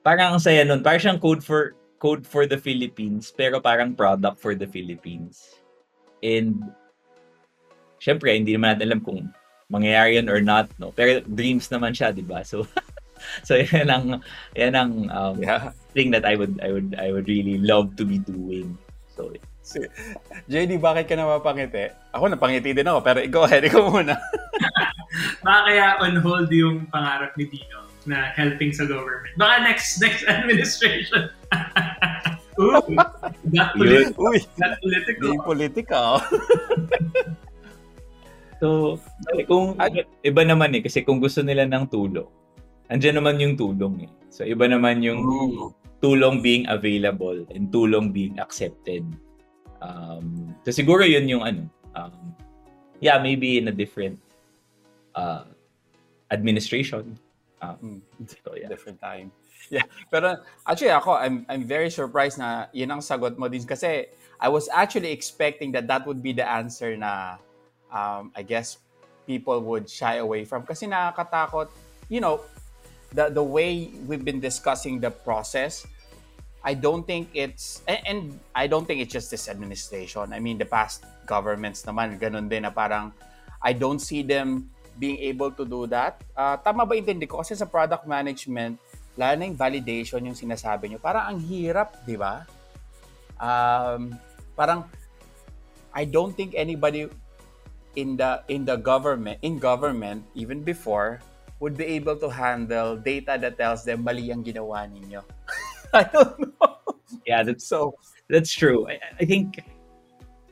Parang 0.00 0.32
ang 0.32 0.40
saya 0.40 0.64
nun. 0.64 0.80
Parang 0.80 1.04
siyang 1.04 1.20
code 1.20 1.44
for 1.44 1.76
code 2.00 2.24
for 2.24 2.46
the 2.48 2.56
Philippines 2.56 3.28
pero 3.34 3.60
parang 3.60 3.92
product 3.92 4.40
for 4.40 4.56
the 4.56 4.66
Philippines. 4.66 5.60
And 6.24 6.64
syempre, 8.00 8.32
hindi 8.32 8.56
naman 8.56 8.78
natin 8.78 8.88
alam 8.88 9.02
kung 9.04 9.20
mangyayari 9.68 10.16
yun 10.16 10.32
or 10.32 10.40
not, 10.40 10.70
no? 10.80 10.94
Pero 10.96 11.20
dreams 11.28 11.68
naman 11.68 11.92
siya, 11.92 12.14
di 12.14 12.24
ba? 12.24 12.40
So, 12.40 12.64
so 13.46 13.54
yan 13.54 13.88
ang, 13.88 14.06
yan 14.54 14.74
ang 14.74 14.92
um, 15.08 15.36
Yeah. 15.38 15.70
thing 15.92 16.10
that 16.12 16.22
I 16.22 16.36
would, 16.36 16.60
I 16.62 16.70
would, 16.70 16.94
I 16.94 17.10
would 17.10 17.26
really 17.26 17.58
love 17.58 17.96
to 17.96 18.04
be 18.04 18.18
doing. 18.20 18.76
So, 19.12 19.32
Si, 19.68 19.84
JD, 20.48 20.80
bakit 20.80 21.04
ka 21.04 21.12
na 21.12 21.28
mapangiti? 21.28 21.92
Ako 22.16 22.32
napangiti 22.32 22.72
din 22.72 22.88
ako, 22.88 23.04
pero 23.04 23.20
go 23.28 23.44
ahead, 23.46 23.60
ikaw 23.60 23.84
muna. 23.84 24.16
Baka 25.44 25.60
kaya 25.68 25.86
on 26.00 26.16
hold 26.24 26.48
yung 26.48 26.88
pangarap 26.88 27.36
ni 27.36 27.44
Dino 27.44 27.84
na 28.08 28.32
helping 28.32 28.72
sa 28.72 28.88
government. 28.88 29.28
Baka 29.36 29.68
next 29.68 30.00
next 30.00 30.24
administration. 30.24 31.28
Ooh, 32.56 32.80
that, 33.52 33.76
Yun. 33.76 33.76
politi- 33.76 34.16
Uy, 34.16 34.38
that 34.56 34.80
political. 34.80 35.20
di 35.20 35.36
politika. 35.44 35.98
oh. 36.00 36.20
so 38.56 38.66
kung 39.44 39.76
iba 40.24 40.42
naman 40.42 40.74
eh, 40.74 40.82
kasi 40.82 41.04
kung 41.04 41.20
gusto 41.20 41.44
nila 41.44 41.68
ng 41.68 41.84
tulong, 41.86 42.24
andyan 42.88 43.20
naman 43.20 43.40
yung 43.40 43.54
tulong 43.56 44.08
eh. 44.08 44.12
So, 44.28 44.44
iba 44.44 44.68
naman 44.68 45.00
yung 45.00 45.20
Mm. 45.24 45.72
tulong 45.98 46.40
being 46.44 46.64
available 46.70 47.42
and 47.50 47.72
tulong 47.74 48.14
being 48.14 48.38
accepted. 48.38 49.02
Um, 49.82 50.54
so 50.62 50.70
siguro 50.70 51.02
yun 51.06 51.26
yung 51.26 51.42
ano, 51.42 51.62
um, 51.94 52.34
yeah, 52.98 53.18
maybe 53.18 53.58
in 53.58 53.66
a 53.70 53.74
different 53.74 54.18
uh, 55.14 55.46
administration. 56.30 57.18
Um, 57.58 58.02
Mm. 58.18 58.26
so 58.30 58.54
yeah. 58.54 58.70
different 58.70 59.02
time. 59.02 59.30
Yeah. 59.74 59.84
Pero 60.08 60.38
actually 60.64 60.94
ako, 60.94 61.18
I'm 61.18 61.42
I'm 61.50 61.66
very 61.66 61.90
surprised 61.90 62.38
na 62.38 62.70
yun 62.70 62.88
ang 62.94 63.02
sagot 63.02 63.34
mo 63.36 63.50
din 63.50 63.66
kasi 63.66 64.06
I 64.38 64.46
was 64.48 64.70
actually 64.70 65.10
expecting 65.10 65.74
that 65.74 65.90
that 65.90 66.06
would 66.06 66.22
be 66.22 66.30
the 66.30 66.46
answer 66.46 66.94
na 66.94 67.36
um, 67.90 68.30
I 68.38 68.46
guess 68.46 68.78
people 69.26 69.58
would 69.66 69.90
shy 69.90 70.22
away 70.22 70.46
from 70.46 70.62
kasi 70.62 70.86
nakakatakot. 70.86 71.68
You 72.06 72.22
know, 72.22 72.40
the 73.12 73.32
the 73.32 73.42
way 73.42 73.90
we've 74.04 74.24
been 74.24 74.40
discussing 74.40 75.00
the 75.00 75.10
process, 75.10 75.86
I 76.64 76.74
don't 76.74 77.06
think 77.06 77.32
it's 77.32 77.82
and, 77.88 78.00
and 78.04 78.20
I 78.54 78.66
don't 78.66 78.84
think 78.84 79.00
it's 79.00 79.12
just 79.12 79.30
this 79.30 79.48
administration. 79.48 80.32
I 80.32 80.40
mean, 80.40 80.58
the 80.58 80.68
past 80.68 81.04
governments 81.24 81.84
naman 81.84 82.20
ganun 82.20 82.48
din 82.48 82.64
na 82.64 82.72
parang 82.72 83.12
I 83.60 83.72
don't 83.72 84.00
see 84.00 84.22
them 84.22 84.70
being 84.98 85.18
able 85.30 85.54
to 85.54 85.64
do 85.64 85.86
that. 85.88 86.20
Ah, 86.34 86.58
tama 86.58 86.82
ba 86.82 86.98
intindi 86.98 87.30
ko? 87.30 87.38
Kasi 87.40 87.54
sa 87.54 87.64
product 87.64 88.04
management, 88.04 88.76
lalo 89.14 89.34
na 89.38 89.46
yung 89.46 89.58
validation 89.58 90.18
yung 90.26 90.34
sinasabi 90.34 90.90
nyo, 90.90 90.98
parang 90.98 91.34
ang 91.34 91.38
hirap, 91.38 92.02
di 92.02 92.18
ba? 92.18 92.42
Um, 93.38 94.18
parang, 94.58 94.86
I 95.94 96.02
don't 96.02 96.34
think 96.34 96.58
anybody 96.58 97.06
in 97.98 98.14
the 98.14 98.42
in 98.46 98.62
the 98.62 98.78
government 98.78 99.42
in 99.42 99.58
government 99.58 100.22
even 100.38 100.62
before 100.62 101.18
would 101.60 101.76
be 101.76 101.84
able 101.98 102.16
to 102.16 102.28
handle 102.30 102.96
data 102.96 103.36
that 103.40 103.58
tells 103.58 103.82
them 103.84 104.04
mali 104.06 104.30
ang 104.30 104.42
ginawa 104.44 104.86
ninyo. 104.86 105.22
I 105.94 106.04
don't 106.04 106.38
know. 106.38 106.78
Yeah, 107.26 107.42
that's 107.42 107.64
So 107.66 107.94
that's 108.28 108.52
true. 108.52 108.86
I, 108.88 109.00
I 109.20 109.24
think 109.24 109.64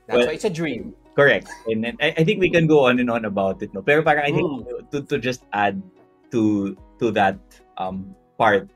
that's 0.08 0.18
Well- 0.18 0.26
why 0.26 0.34
it's 0.34 0.48
a 0.48 0.52
dream. 0.52 0.94
Correct. 1.16 1.48
And 1.64 1.80
then 1.80 1.96
I, 1.96 2.12
I 2.20 2.22
think 2.28 2.44
we 2.44 2.52
can 2.52 2.68
go 2.68 2.84
on 2.84 3.00
and 3.00 3.08
on 3.08 3.24
about 3.24 3.64
it, 3.64 3.72
no. 3.72 3.80
Pero 3.80 4.04
parang 4.04 4.28
I 4.28 4.32
think 4.36 4.44
Mm. 4.44 4.90
to 4.92 5.00
to 5.08 5.16
just 5.16 5.48
add 5.56 5.80
to 6.28 6.76
to 7.00 7.08
that 7.16 7.40
um 7.80 8.12
part 8.36 8.68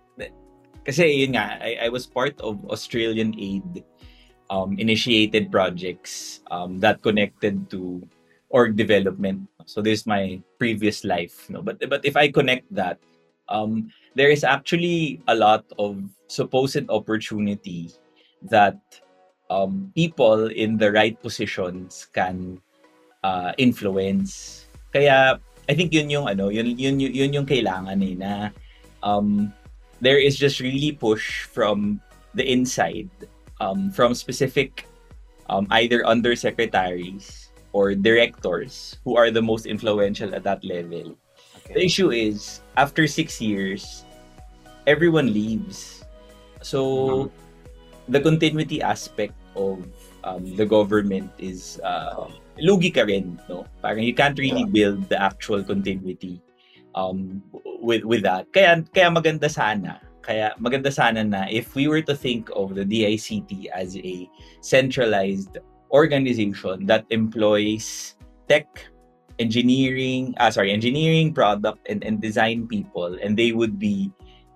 kasi 0.88 1.20
yun 1.20 1.36
nga 1.36 1.60
I, 1.60 1.84
I 1.84 1.88
was 1.92 2.08
part 2.08 2.40
of 2.40 2.64
Australian 2.72 3.36
aid 3.36 3.84
um 4.48 4.80
initiated 4.80 5.52
projects 5.52 6.40
um 6.48 6.80
that 6.80 7.04
connected 7.04 7.68
to 7.76 8.00
org 8.48 8.72
development. 8.80 9.44
So 9.70 9.78
this 9.78 10.02
is 10.02 10.06
my 10.10 10.42
previous 10.58 11.06
life, 11.06 11.46
no. 11.46 11.62
But 11.62 11.78
but 11.86 12.02
if 12.02 12.18
I 12.18 12.26
connect 12.26 12.66
that 12.74 12.98
um 13.46 13.94
there 14.18 14.34
is 14.34 14.42
actually 14.42 15.22
a 15.30 15.34
lot 15.38 15.62
of 15.78 16.02
supposed 16.26 16.90
opportunity 16.90 17.94
that 18.50 18.82
um, 19.46 19.94
people 19.94 20.50
in 20.50 20.74
the 20.74 20.90
right 20.90 21.14
positions 21.22 22.10
can 22.14 22.58
uh, 23.22 23.52
influence. 23.58 24.66
Kaya 24.90 25.38
I 25.70 25.72
think 25.78 25.94
yun 25.94 26.10
yung 26.10 26.26
ano, 26.26 26.50
yun 26.50 26.74
yun 26.74 26.98
yun, 26.98 27.14
yun 27.14 27.30
yung 27.30 27.46
kailangan 27.46 28.02
eh 28.02 28.14
na 28.18 28.32
um, 29.06 29.54
there 30.02 30.18
is 30.18 30.34
just 30.34 30.58
really 30.58 30.90
push 30.98 31.46
from 31.46 32.02
the 32.34 32.42
inside 32.42 33.10
um, 33.62 33.94
from 33.94 34.18
specific 34.18 34.90
um, 35.46 35.70
either 35.78 36.02
undersecretaries 36.02 37.49
or 37.72 37.94
directors 37.94 38.98
who 39.04 39.16
are 39.16 39.30
the 39.30 39.42
most 39.42 39.66
influential 39.66 40.34
at 40.34 40.42
that 40.44 40.64
level. 40.64 41.16
The 41.70 41.84
issue 41.84 42.10
is 42.10 42.60
after 42.76 43.06
six 43.06 43.40
years, 43.40 44.04
everyone 44.86 45.32
leaves. 45.32 46.02
So 46.62 47.30
the 48.08 48.20
continuity 48.20 48.82
aspect 48.82 49.34
of 49.54 49.86
um, 50.24 50.56
the 50.56 50.66
government 50.66 51.30
is 51.38 51.80
uh, 51.84 52.26
lugi 52.58 52.92
ka 52.92 53.06
rin, 53.06 53.38
no? 53.48 53.66
Parang 53.82 54.02
you 54.02 54.14
can't 54.14 54.38
really 54.38 54.64
build 54.64 55.08
the 55.08 55.20
actual 55.20 55.62
continuity 55.62 56.42
um, 56.94 57.42
with 57.80 58.04
with 58.04 58.22
that. 58.22 58.50
Kaya 58.52 58.84
kaya 58.94 59.08
maganda 59.10 59.48
sana. 59.48 60.02
Kaya 60.20 60.52
maganda 60.60 60.92
sana 60.92 61.24
na 61.24 61.46
if 61.48 61.74
we 61.74 61.88
were 61.88 62.02
to 62.02 62.14
think 62.14 62.50
of 62.52 62.74
the 62.74 62.84
DICT 62.84 63.70
as 63.72 63.96
a 63.96 64.28
centralized 64.60 65.58
organization 65.90 66.86
that 66.86 67.04
employs 67.10 68.16
tech 68.48 68.66
engineering, 69.38 70.34
ah 70.38 70.50
sorry, 70.50 70.70
engineering, 70.70 71.32
product 71.32 71.80
and 71.88 72.04
and 72.04 72.20
design 72.20 72.68
people 72.68 73.16
and 73.22 73.36
they 73.36 73.52
would 73.52 73.78
be 73.78 74.10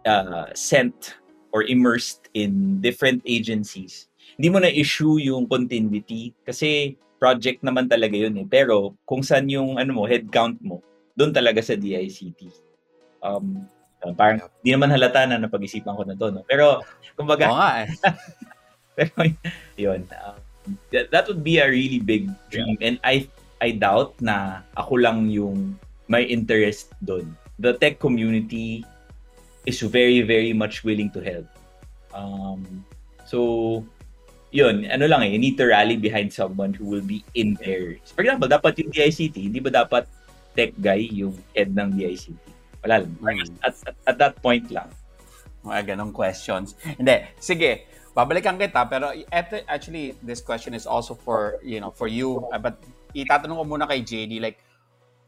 uh, 0.05 0.53
sent 0.55 1.17
or 1.55 1.65
immersed 1.65 2.29
in 2.35 2.83
different 2.83 3.23
agencies. 3.25 4.11
Hindi 4.37 4.49
mo 4.51 4.59
na 4.59 4.71
issue 4.71 5.23
yung 5.23 5.47
continuity 5.47 6.35
kasi 6.43 6.99
project 7.23 7.63
naman 7.63 7.87
talaga 7.87 8.19
yun 8.19 8.35
eh. 8.37 8.47
Pero 8.47 8.99
kung 9.07 9.23
saan 9.23 9.47
yung 9.49 9.79
ano 9.79 9.95
mo, 9.95 10.05
head 10.05 10.29
count 10.29 10.59
mo, 10.61 10.83
doon 11.15 11.33
talaga 11.33 11.63
sa 11.63 11.79
DICT. 11.79 12.51
Um, 13.25 13.65
parang 14.13 14.45
hindi 14.61 14.71
naman 14.77 14.93
halata 14.93 15.25
na 15.25 15.41
napag-isipan 15.41 15.97
ko 15.97 16.05
na 16.05 16.19
to. 16.19 16.29
No? 16.29 16.45
Pero, 16.45 16.85
kumbaga, 17.17 17.49
Oo 17.49 17.57
nga 17.57 17.73
eh. 17.87 17.89
pero 18.99 19.13
yun. 19.81 20.05
um, 20.05 20.44
that, 20.93 21.11
that 21.11 21.25
would 21.29 21.45
be 21.45 21.59
a 21.59 21.69
really 21.69 21.99
big 21.99 22.31
dream. 22.51 22.77
And 22.81 22.99
I 23.05 23.29
I 23.61 23.73
doubt 23.77 24.21
na 24.21 24.67
ako 24.77 25.01
lang 25.01 25.31
yung 25.31 25.79
may 26.09 26.29
interest 26.29 26.93
doon. 27.01 27.33
The 27.57 27.79
tech 27.81 27.97
community 27.97 28.85
is 29.65 29.81
very, 29.81 30.21
very 30.21 30.53
much 30.53 30.85
willing 30.85 31.09
to 31.17 31.21
help. 31.25 31.49
Um, 32.13 32.85
so, 33.25 33.81
yun, 34.53 34.85
ano 34.87 35.09
lang 35.09 35.25
eh, 35.25 35.33
you 35.33 35.41
need 35.41 35.57
to 35.57 35.67
rally 35.67 35.97
behind 35.97 36.29
someone 36.29 36.77
who 36.77 36.85
will 36.85 37.05
be 37.05 37.25
in 37.35 37.57
there. 37.59 37.97
For 38.13 38.23
example, 38.23 38.47
dapat 38.47 38.77
yung 38.79 38.93
DICT, 38.93 39.49
hindi 39.49 39.59
ba 39.65 39.73
dapat 39.73 40.05
tech 40.53 40.77
guy 40.79 41.09
yung 41.11 41.35
head 41.57 41.73
ng 41.73 41.97
DICT? 41.97 42.37
Wala 42.85 43.03
lang. 43.03 43.13
Hmm. 43.17 43.65
At, 43.65 43.75
at, 43.89 43.97
at 44.05 44.17
that 44.21 44.35
point 44.45 44.69
lang. 44.69 44.93
Mga 45.65 45.97
ganong 45.97 46.13
questions. 46.13 46.77
Hindi, 46.85 47.25
sige, 47.41 47.89
babalikan 48.15 48.55
kita 48.55 48.87
pero 48.87 49.11
eto, 49.11 49.59
actually 49.67 50.15
this 50.23 50.39
question 50.39 50.73
is 50.73 50.87
also 50.87 51.13
for, 51.19 51.59
you 51.67 51.83
know, 51.83 51.91
for 51.91 52.07
you 52.07 52.47
Uh, 52.55 52.63
but 52.63 52.79
itatanong 53.13 53.59
ko 53.59 53.65
muna 53.67 53.85
kay 53.91 54.07
JD 54.07 54.39
like 54.39 54.63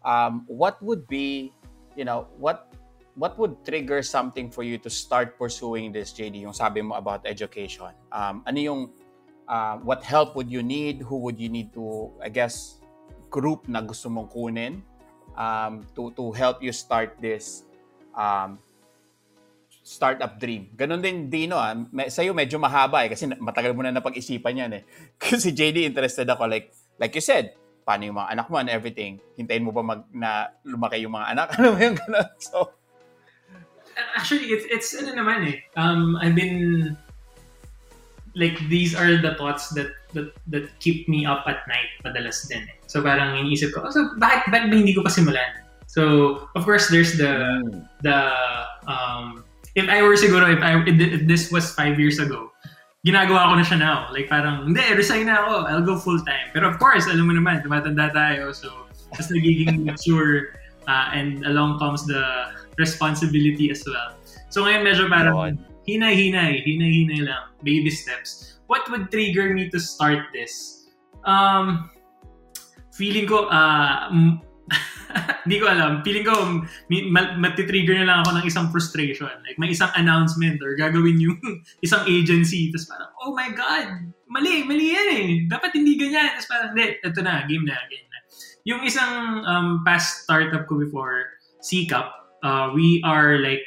um 0.06 0.46
what 0.46 0.78
would 0.78 1.04
be, 1.10 1.50
you 1.98 2.06
know, 2.06 2.30
what 2.38 2.70
what 3.18 3.34
would 3.42 3.58
trigger 3.66 4.06
something 4.06 4.46
for 4.52 4.62
you 4.62 4.78
to 4.78 4.86
start 4.86 5.34
pursuing 5.34 5.90
this 5.90 6.14
JD 6.14 6.46
yung 6.46 6.54
sabi 6.54 6.80
mo 6.80 6.94
about 6.94 7.26
education? 7.26 7.90
Um 8.14 8.46
ano 8.46 8.58
yung 8.62 8.80
uh, 9.50 9.82
what 9.82 10.06
help 10.06 10.38
would 10.38 10.46
you 10.46 10.62
need? 10.62 11.02
Who 11.02 11.18
would 11.26 11.42
you 11.42 11.50
need 11.50 11.74
to 11.74 12.14
I 12.22 12.30
guess 12.30 12.78
group 13.34 13.66
na 13.66 13.82
gusto 13.82 14.06
mong 14.06 14.30
kunin 14.30 14.86
um 15.34 15.82
to 15.98 16.14
to 16.14 16.30
help 16.32 16.62
you 16.62 16.70
start 16.70 17.18
this 17.18 17.66
um 18.14 18.62
startup 19.86 20.42
dream. 20.42 20.74
Ganon 20.74 20.98
din 20.98 21.30
Dino, 21.30 21.54
ah. 21.54 21.70
Sa'yo 22.10 22.34
medyo 22.34 22.58
mahaba 22.58 23.06
eh 23.06 23.14
kasi 23.14 23.30
matagal 23.38 23.70
mo 23.70 23.86
na 23.86 23.94
napag-isipan 23.94 24.66
yan 24.66 24.72
eh. 24.74 24.82
Kasi 25.22 25.54
JD 25.54 25.86
interested 25.86 26.26
ako 26.26 26.50
like 26.50 26.74
like 26.98 27.14
you 27.14 27.22
said, 27.22 27.54
paano 27.86 28.02
yung 28.02 28.18
mga 28.18 28.34
anak 28.34 28.46
mo 28.50 28.58
and 28.58 28.66
everything. 28.66 29.22
Hintayin 29.38 29.62
mo 29.62 29.70
ba 29.70 29.86
mag, 29.86 30.02
na 30.10 30.50
lumaki 30.66 31.06
yung 31.06 31.14
mga 31.14 31.38
anak? 31.38 31.46
Ano 31.62 31.66
mo 31.72 31.78
yung 31.78 31.94
ganun? 31.94 32.26
So, 32.42 32.74
Actually, 34.12 34.52
it's, 34.52 34.66
it's 34.68 34.90
ano 34.92 35.16
naman 35.16 35.48
eh. 35.48 35.56
Um, 35.78 36.20
I've 36.20 36.36
been, 36.36 36.92
like, 38.36 38.60
these 38.68 38.92
are 38.92 39.16
the 39.16 39.38
thoughts 39.40 39.72
that 39.72 39.88
that, 40.12 40.36
that 40.52 40.68
keep 40.80 41.08
me 41.08 41.24
up 41.24 41.48
at 41.48 41.64
night 41.68 41.88
madalas 42.04 42.44
din 42.48 42.64
eh. 42.64 42.76
So 42.88 43.00
parang 43.00 43.36
iniisip 43.36 43.72
ko, 43.72 43.84
oh, 43.84 43.92
so 43.92 44.16
bakit, 44.20 44.48
bakit 44.48 44.68
ba 44.72 44.76
hindi 44.76 44.92
ko 44.92 45.04
pa 45.04 45.12
simulan? 45.12 45.64
So, 45.86 46.44
of 46.56 46.64
course, 46.64 46.88
there's 46.88 47.16
the, 47.16 47.62
mm. 47.62 47.88
the, 48.02 48.16
um, 48.84 49.44
if 49.76 49.86
I 49.88 50.02
were 50.02 50.16
siguro, 50.16 50.48
if, 50.48 50.60
I, 50.64 50.80
if 50.88 51.28
this 51.28 51.52
was 51.52 51.70
five 51.76 52.00
years 52.00 52.18
ago, 52.18 52.50
ginagawa 53.04 53.52
ko 53.52 53.54
na 53.60 53.64
siya 53.64 53.78
now. 53.78 54.08
Like 54.10 54.32
parang, 54.32 54.64
hindi, 54.64 54.82
resign 54.96 55.28
na 55.28 55.44
ako. 55.44 55.68
I'll 55.68 55.84
go 55.86 56.00
full-time. 56.00 56.50
Pero 56.56 56.66
of 56.66 56.80
course, 56.80 57.06
alam 57.06 57.28
mo 57.28 57.36
naman, 57.36 57.62
tumatanda 57.62 58.10
tayo. 58.10 58.50
So, 58.56 58.88
just 59.14 59.30
nagiging 59.30 59.84
mature 59.88 60.56
uh, 60.88 61.12
and 61.12 61.44
along 61.46 61.78
comes 61.78 62.06
the 62.06 62.50
responsibility 62.78 63.70
as 63.70 63.84
well. 63.86 64.16
So 64.48 64.64
ngayon 64.64 64.82
medyo 64.82 65.04
parang 65.10 65.58
hinay-hinay, 65.84 66.64
hinay-hinay 66.64 67.26
lang. 67.26 67.52
Baby 67.62 67.90
steps. 67.90 68.58
What 68.66 68.88
would 68.90 69.10
trigger 69.10 69.54
me 69.54 69.70
to 69.70 69.78
start 69.78 70.30
this? 70.34 70.86
Um, 71.22 71.90
feeling 72.94 73.26
ko, 73.26 73.46
uh, 73.46 74.10
Hindi 75.44 75.56
ko 75.62 75.66
alam. 75.70 76.00
Feeling 76.04 76.26
ko, 76.26 76.34
matitrigger 77.40 77.96
na 78.02 78.06
lang 78.06 78.18
ako 78.24 78.30
ng 78.40 78.44
isang 78.46 78.66
frustration. 78.68 79.32
Like, 79.44 79.56
may 79.56 79.72
isang 79.72 79.90
announcement 79.96 80.60
or 80.60 80.76
gagawin 80.76 81.20
yung 81.20 81.38
isang 81.86 82.04
agency. 82.04 82.68
Tapos 82.72 82.86
parang, 82.90 83.10
oh 83.24 83.32
my 83.32 83.50
God, 83.52 84.12
mali, 84.28 84.64
mali 84.64 84.92
yan 84.92 85.08
eh. 85.12 85.26
Dapat 85.48 85.76
hindi 85.76 85.96
ganyan. 85.96 86.36
Tapos 86.36 86.48
parang, 86.48 86.68
hindi, 86.74 87.00
ito 87.00 87.20
na, 87.22 87.44
game 87.48 87.64
na, 87.64 87.76
game 87.88 88.06
na. 88.10 88.18
Yung 88.66 88.80
isang 88.82 89.46
um, 89.46 89.68
past 89.86 90.26
startup 90.26 90.66
ko 90.66 90.78
before, 90.78 91.38
CCAP, 91.62 92.06
uh, 92.42 92.70
we 92.74 93.02
are 93.06 93.38
like 93.38 93.62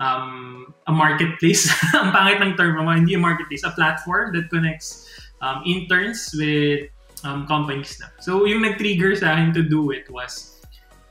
um, 0.00 0.74
a 0.86 0.92
marketplace. 0.92 1.70
Ang 1.94 2.10
pangit 2.10 2.38
ng 2.42 2.54
term 2.58 2.76
mo, 2.78 2.90
hindi 2.90 3.14
a 3.14 3.20
marketplace, 3.20 3.62
a 3.64 3.72
platform 3.72 4.34
that 4.34 4.50
connects 4.50 5.06
um, 5.42 5.62
interns 5.66 6.34
with 6.34 6.90
um, 7.24 7.46
companies 7.46 7.98
na. 8.00 8.12
So, 8.20 8.44
yung 8.44 8.62
nag-trigger 8.62 9.16
sa 9.16 9.34
akin 9.34 9.54
to 9.54 9.62
do 9.62 9.90
it 9.90 10.06
was, 10.12 10.60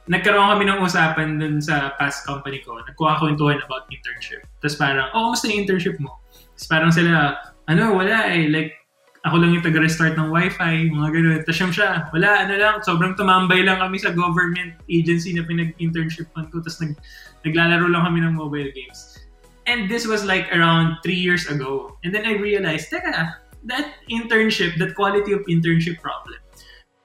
nagkaroon 0.08 0.52
kami 0.58 0.64
ng 0.68 0.80
usapan 0.84 1.40
dun 1.40 1.64
sa 1.64 1.96
past 1.96 2.28
company 2.28 2.60
ko. 2.60 2.76
Nagkuha 2.84 3.24
kwentuhan 3.24 3.64
about 3.64 3.88
internship. 3.88 4.44
Tapos 4.60 4.76
parang, 4.76 5.08
oh, 5.16 5.32
kamusta 5.32 5.48
yung 5.48 5.64
internship 5.64 5.96
mo? 6.04 6.20
Tapos 6.56 6.68
parang 6.68 6.92
sila, 6.92 7.40
ano, 7.72 7.96
wala 7.96 8.28
eh. 8.28 8.52
Like, 8.52 8.76
ako 9.24 9.40
lang 9.40 9.56
yung 9.56 9.64
taga-restart 9.64 10.20
ng 10.20 10.28
wifi, 10.36 10.92
mga 10.92 11.10
ganun. 11.16 11.40
Tapos 11.48 11.72
siya, 11.72 12.12
wala, 12.12 12.30
ano 12.44 12.54
lang, 12.60 12.76
sobrang 12.84 13.16
tumambay 13.16 13.64
lang 13.64 13.80
kami 13.80 13.96
sa 13.96 14.12
government 14.12 14.76
agency 14.92 15.32
na 15.32 15.48
pinag-internship 15.48 16.28
ko. 16.36 16.44
Tapos 16.52 16.84
nag, 16.84 17.00
naglalaro 17.48 17.88
lang 17.88 18.04
kami 18.04 18.20
ng 18.20 18.36
mobile 18.36 18.68
games. 18.76 19.24
And 19.64 19.88
this 19.88 20.04
was 20.04 20.28
like 20.28 20.52
around 20.52 21.00
three 21.08 21.16
years 21.16 21.48
ago. 21.48 21.96
And 22.04 22.12
then 22.12 22.28
I 22.28 22.36
realized, 22.36 22.92
teka, 22.92 23.40
that 23.72 23.96
internship, 24.12 24.76
that 24.84 24.92
quality 25.00 25.32
of 25.32 25.48
internship 25.48 26.04
problem 26.04 26.44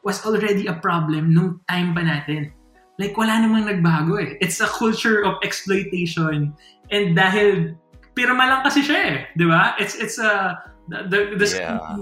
was 0.03 0.27
already 0.27 0.67
a 0.67 0.75
problem 0.75 1.31
nung 1.31 1.63
time 1.71 1.95
pa 1.95 2.03
natin. 2.03 2.51
Like, 2.99 3.15
wala 3.15 3.39
namang 3.39 3.71
nagbago 3.71 4.19
eh. 4.19 4.35
It's 4.43 4.59
a 4.59 4.67
culture 4.67 5.23
of 5.23 5.39
exploitation. 5.47 6.51
And 6.91 7.15
dahil, 7.15 7.79
pirma 8.19 8.51
lang 8.51 8.67
kasi 8.67 8.83
siya 8.83 8.99
eh. 8.99 9.17
Di 9.39 9.47
ba? 9.47 9.79
It's, 9.79 9.95
it's 9.95 10.19
a, 10.19 10.59
the, 10.91 11.07
the, 11.07 11.21
the 11.39 11.47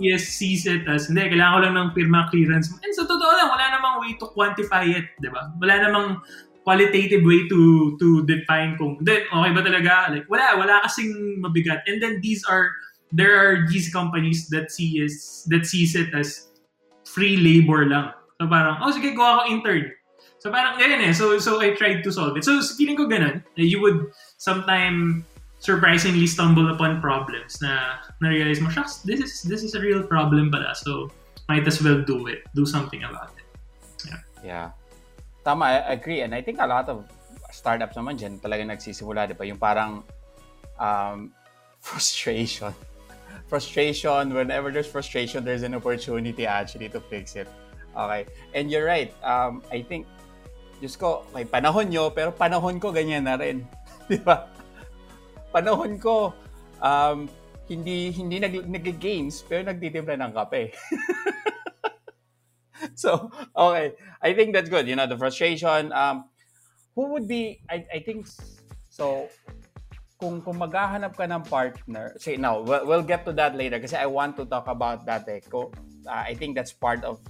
yeah. 0.01 0.17
sees 0.17 0.65
it 0.65 0.89
as, 0.89 1.13
hindi, 1.13 1.29
kailangan 1.29 1.53
ko 1.53 1.61
lang 1.69 1.75
ng 1.77 1.89
pirma 1.93 2.33
clearance. 2.33 2.73
And 2.73 2.97
sa 2.97 3.05
totoo 3.05 3.33
lang, 3.37 3.53
wala 3.53 3.67
namang 3.77 3.95
way 4.01 4.17
to 4.17 4.27
quantify 4.33 4.89
it. 4.89 5.13
Di 5.21 5.29
ba? 5.29 5.53
Wala 5.61 5.85
namang 5.85 6.25
qualitative 6.65 7.23
way 7.23 7.47
to 7.47 7.95
to 8.03 8.27
define 8.27 8.75
kung, 8.75 8.99
then, 9.05 9.23
okay 9.29 9.53
ba 9.53 9.63
talaga? 9.63 10.11
Like, 10.11 10.27
wala, 10.33 10.57
wala 10.59 10.81
kasing 10.89 11.45
mabigat. 11.45 11.85
And 11.87 12.01
then 12.01 12.25
these 12.25 12.43
are 12.49 12.73
there 13.13 13.39
are 13.39 13.69
these 13.71 13.93
companies 13.93 14.49
that 14.51 14.73
see 14.73 14.99
is 14.99 15.47
that 15.47 15.63
sees 15.63 15.95
it 15.95 16.11
as 16.11 16.51
free 17.07 17.39
labor 17.39 17.87
lang. 17.87 18.11
So 18.41 18.51
parang, 18.51 18.83
oh 18.83 18.91
sige, 18.91 19.15
go 19.15 19.23
ako 19.23 19.43
intern. 19.47 19.95
So 20.39 20.53
parang 20.53 20.79
ganyan 20.79 21.11
eh. 21.11 21.13
So, 21.13 21.39
so 21.39 21.61
I 21.61 21.73
tried 21.75 22.05
to 22.05 22.11
solve 22.13 22.37
it. 22.37 22.45
So 22.45 22.61
feeling 22.77 22.97
ko 22.97 23.09
ganun. 23.09 23.43
You 23.57 23.81
would 23.81 24.13
sometime 24.37 25.25
surprisingly 25.59 26.27
stumble 26.27 26.69
upon 26.71 27.01
problems 27.01 27.59
na 27.65 27.99
na-realize 28.21 28.61
mo, 28.61 28.69
shucks, 28.69 29.01
this 29.03 29.21
is, 29.21 29.43
this 29.43 29.65
is 29.65 29.75
a 29.75 29.81
real 29.81 30.05
problem 30.05 30.53
pala. 30.53 30.77
So 30.77 31.11
might 31.49 31.67
as 31.67 31.83
well 31.83 32.03
do 32.03 32.27
it. 32.29 32.45
Do 32.55 32.67
something 32.67 33.03
about 33.03 33.33
it. 33.37 33.47
Yeah. 34.05 34.21
Yeah. 34.45 34.67
Tama, 35.45 35.65
I 35.65 35.75
agree. 35.97 36.21
And 36.21 36.35
I 36.35 36.43
think 36.43 36.59
a 36.61 36.67
lot 36.67 36.89
of 36.89 37.09
startups 37.51 37.97
naman 37.97 38.21
dyan 38.21 38.39
talaga 38.43 38.67
nagsisimula, 38.67 39.31
di 39.31 39.35
ba? 39.35 39.47
Yung 39.47 39.59
parang 39.59 40.05
um, 40.79 41.33
frustration 41.81 42.75
frustration, 43.47 44.35
whenever 44.35 44.71
there's 44.71 44.87
frustration, 44.87 45.45
there's 45.45 45.63
an 45.63 45.75
opportunity 45.75 46.47
actually 46.47 46.89
to 46.91 47.01
fix 47.01 47.37
it. 47.37 47.49
Okay. 47.97 48.27
And 48.55 48.71
you're 48.71 48.85
right. 48.85 49.13
Um, 49.25 49.63
I 49.73 49.83
think, 49.83 50.07
Diyos 50.77 50.97
ko, 51.01 51.25
may 51.33 51.49
panahon 51.49 51.89
nyo, 51.89 52.13
pero 52.13 52.33
panahon 52.33 52.77
ko 52.77 52.93
ganyan 52.93 53.25
na 53.25 53.41
rin. 53.41 53.65
Di 54.11 54.21
ba? 54.21 54.53
Panahon 55.51 55.97
ko, 55.97 56.37
um, 56.85 57.25
hindi 57.67 58.15
hindi 58.15 58.39
nag 58.39 58.63
nag-games 58.63 59.43
pero 59.43 59.67
nagtitimpla 59.67 60.15
ng 60.21 60.33
kape. 60.37 60.71
so, 63.03 63.33
okay. 63.57 63.97
I 64.23 64.31
think 64.37 64.55
that's 64.55 64.71
good. 64.71 64.87
You 64.87 64.95
know, 64.95 65.09
the 65.09 65.19
frustration. 65.19 65.91
Um, 65.91 66.31
who 66.95 67.13
would 67.13 67.29
be, 67.29 67.61
I, 67.69 67.85
I 67.93 67.99
think, 68.01 68.29
so, 68.89 69.29
kung 70.17 70.41
kung 70.41 70.57
maghahanap 70.57 71.13
ka 71.13 71.29
ng 71.29 71.45
partner, 71.45 72.17
say 72.17 72.41
now, 72.41 72.65
we'll, 72.65 72.89
we'll 72.89 73.05
get 73.05 73.29
to 73.29 73.33
that 73.37 73.53
later 73.53 73.77
kasi 73.77 73.97
I 73.97 74.09
want 74.09 74.37
to 74.41 74.49
talk 74.49 74.65
about 74.69 75.05
that 75.05 75.29
eh. 75.29 75.45
Uh, 75.53 75.69
I 76.09 76.33
think 76.33 76.57
that's 76.57 76.73
part 76.73 77.05
of 77.05 77.21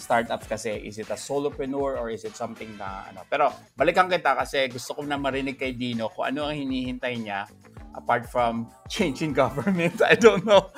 startups 0.00 0.48
kasi 0.48 0.80
is 0.80 0.96
it 0.96 1.12
a 1.12 1.18
solopreneur 1.20 2.00
or 2.00 2.08
is 2.08 2.24
it 2.24 2.32
something 2.32 2.72
na 2.80 3.06
ano. 3.12 3.22
Pero 3.28 3.52
balikan 3.76 4.08
kita 4.08 4.32
kasi 4.32 4.66
gusto 4.72 4.96
ko 4.96 5.04
na 5.04 5.20
marinig 5.20 5.60
kay 5.60 5.76
Dino 5.76 6.08
kung 6.08 6.32
ano 6.32 6.48
ang 6.48 6.56
hinihintay 6.56 7.20
niya 7.20 7.44
apart 7.92 8.24
from 8.24 8.66
changing 8.94 9.36
government. 9.36 10.00
I 10.00 10.16
don't 10.16 10.48
know. 10.48 10.72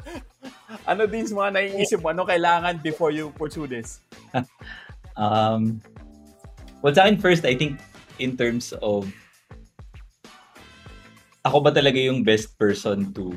ano 0.90 1.04
din 1.06 1.28
mga 1.28 1.50
naiisip 1.54 2.00
mo? 2.00 2.10
Ano 2.10 2.24
kailangan 2.24 2.80
before 2.80 3.12
you 3.12 3.30
pursue 3.36 3.68
this? 3.68 4.00
um, 5.20 5.78
well, 6.82 6.94
sa 6.96 7.04
akin 7.06 7.20
first, 7.20 7.44
I 7.44 7.54
think 7.54 7.78
in 8.18 8.34
terms 8.40 8.72
of 8.80 9.06
ako 11.44 11.64
ba 11.64 11.70
talaga 11.72 11.96
yung 11.96 12.20
best 12.20 12.56
person 12.60 13.12
to 13.16 13.32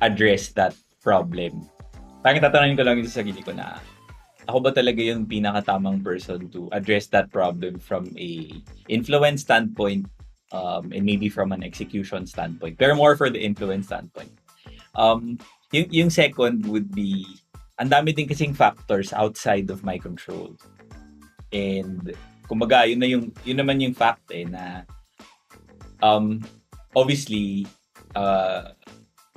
address 0.00 0.52
that 0.56 0.72
problem? 1.04 1.68
Parang 2.26 2.42
tatanungin 2.42 2.74
ko 2.74 2.82
lang 2.82 2.98
sa 3.06 3.22
sarili 3.22 3.38
ko 3.38 3.54
na 3.54 3.78
ako 4.50 4.58
ba 4.66 4.74
talaga 4.74 4.98
yung 4.98 5.30
pinakatamang 5.30 6.02
person 6.02 6.50
to 6.50 6.66
address 6.74 7.06
that 7.14 7.30
problem 7.30 7.78
from 7.78 8.10
a 8.18 8.50
influence 8.90 9.46
standpoint 9.46 10.10
um, 10.50 10.90
and 10.90 11.06
maybe 11.06 11.30
from 11.30 11.54
an 11.54 11.62
execution 11.62 12.26
standpoint. 12.26 12.82
Pero 12.82 12.98
more 12.98 13.14
for 13.14 13.30
the 13.30 13.38
influence 13.38 13.86
standpoint. 13.86 14.34
Um, 14.98 15.38
yung, 15.70 15.86
yung 15.94 16.10
second 16.10 16.66
would 16.66 16.90
be, 16.90 17.22
ang 17.78 17.94
dami 17.94 18.10
din 18.10 18.26
kasing 18.26 18.58
factors 18.58 19.14
outside 19.14 19.70
of 19.70 19.86
my 19.86 19.94
control. 19.94 20.50
And 21.54 22.10
kumbaga, 22.50 22.90
yun 22.90 22.98
na 22.98 23.06
yung 23.06 23.30
yun 23.46 23.62
naman 23.62 23.78
yung 23.78 23.94
fact 23.94 24.34
eh 24.34 24.50
na 24.50 24.82
um 26.02 26.42
obviously, 26.98 27.70
uh, 28.18 28.74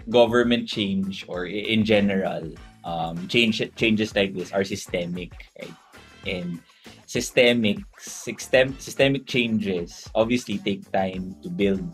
government 0.10 0.66
change 0.66 1.22
or 1.30 1.46
in 1.46 1.86
general, 1.86 2.50
um, 2.90 3.28
change 3.30 3.62
changes 3.78 4.16
like 4.18 4.34
this 4.34 4.50
are 4.52 4.66
systemic, 4.66 5.30
right? 5.62 5.78
And 6.26 6.60
systemic 7.06 7.78
system, 8.02 8.74
systemic 8.82 9.30
changes 9.30 10.10
obviously 10.16 10.58
take 10.58 10.90
time 10.92 11.38
to 11.46 11.50
build. 11.50 11.86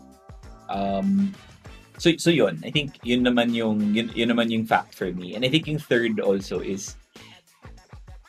Um, 0.72 1.36
so 2.00 2.16
so 2.16 2.32
yun, 2.32 2.64
I 2.64 2.72
think 2.72 2.96
yun 3.04 3.24
naman 3.24 3.52
yung 3.52 3.92
yun, 3.92 4.08
yun 4.16 4.32
naman 4.32 4.48
yung 4.48 4.64
fact 4.64 4.96
for 4.96 5.12
me. 5.12 5.36
And 5.36 5.44
I 5.44 5.48
think 5.52 5.68
yung 5.68 5.78
third 5.78 6.20
also 6.20 6.60
is 6.60 6.96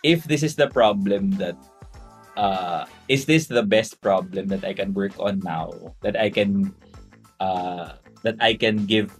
if 0.03 0.27
this 0.27 0.43
is 0.43 0.55
the 0.55 0.67
problem 0.67 1.31
that 1.39 1.55
uh, 2.35 2.85
is 3.07 3.25
this 3.25 3.47
the 3.47 3.63
best 3.63 3.99
problem 4.03 4.47
that 4.51 4.63
I 4.63 4.73
can 4.75 4.93
work 4.93 5.15
on 5.19 5.39
now 5.39 5.71
that 6.03 6.19
I 6.19 6.29
can 6.29 6.75
uh, 7.39 7.97
that 8.23 8.37
I 8.39 8.53
can 8.53 8.85
give 8.85 9.11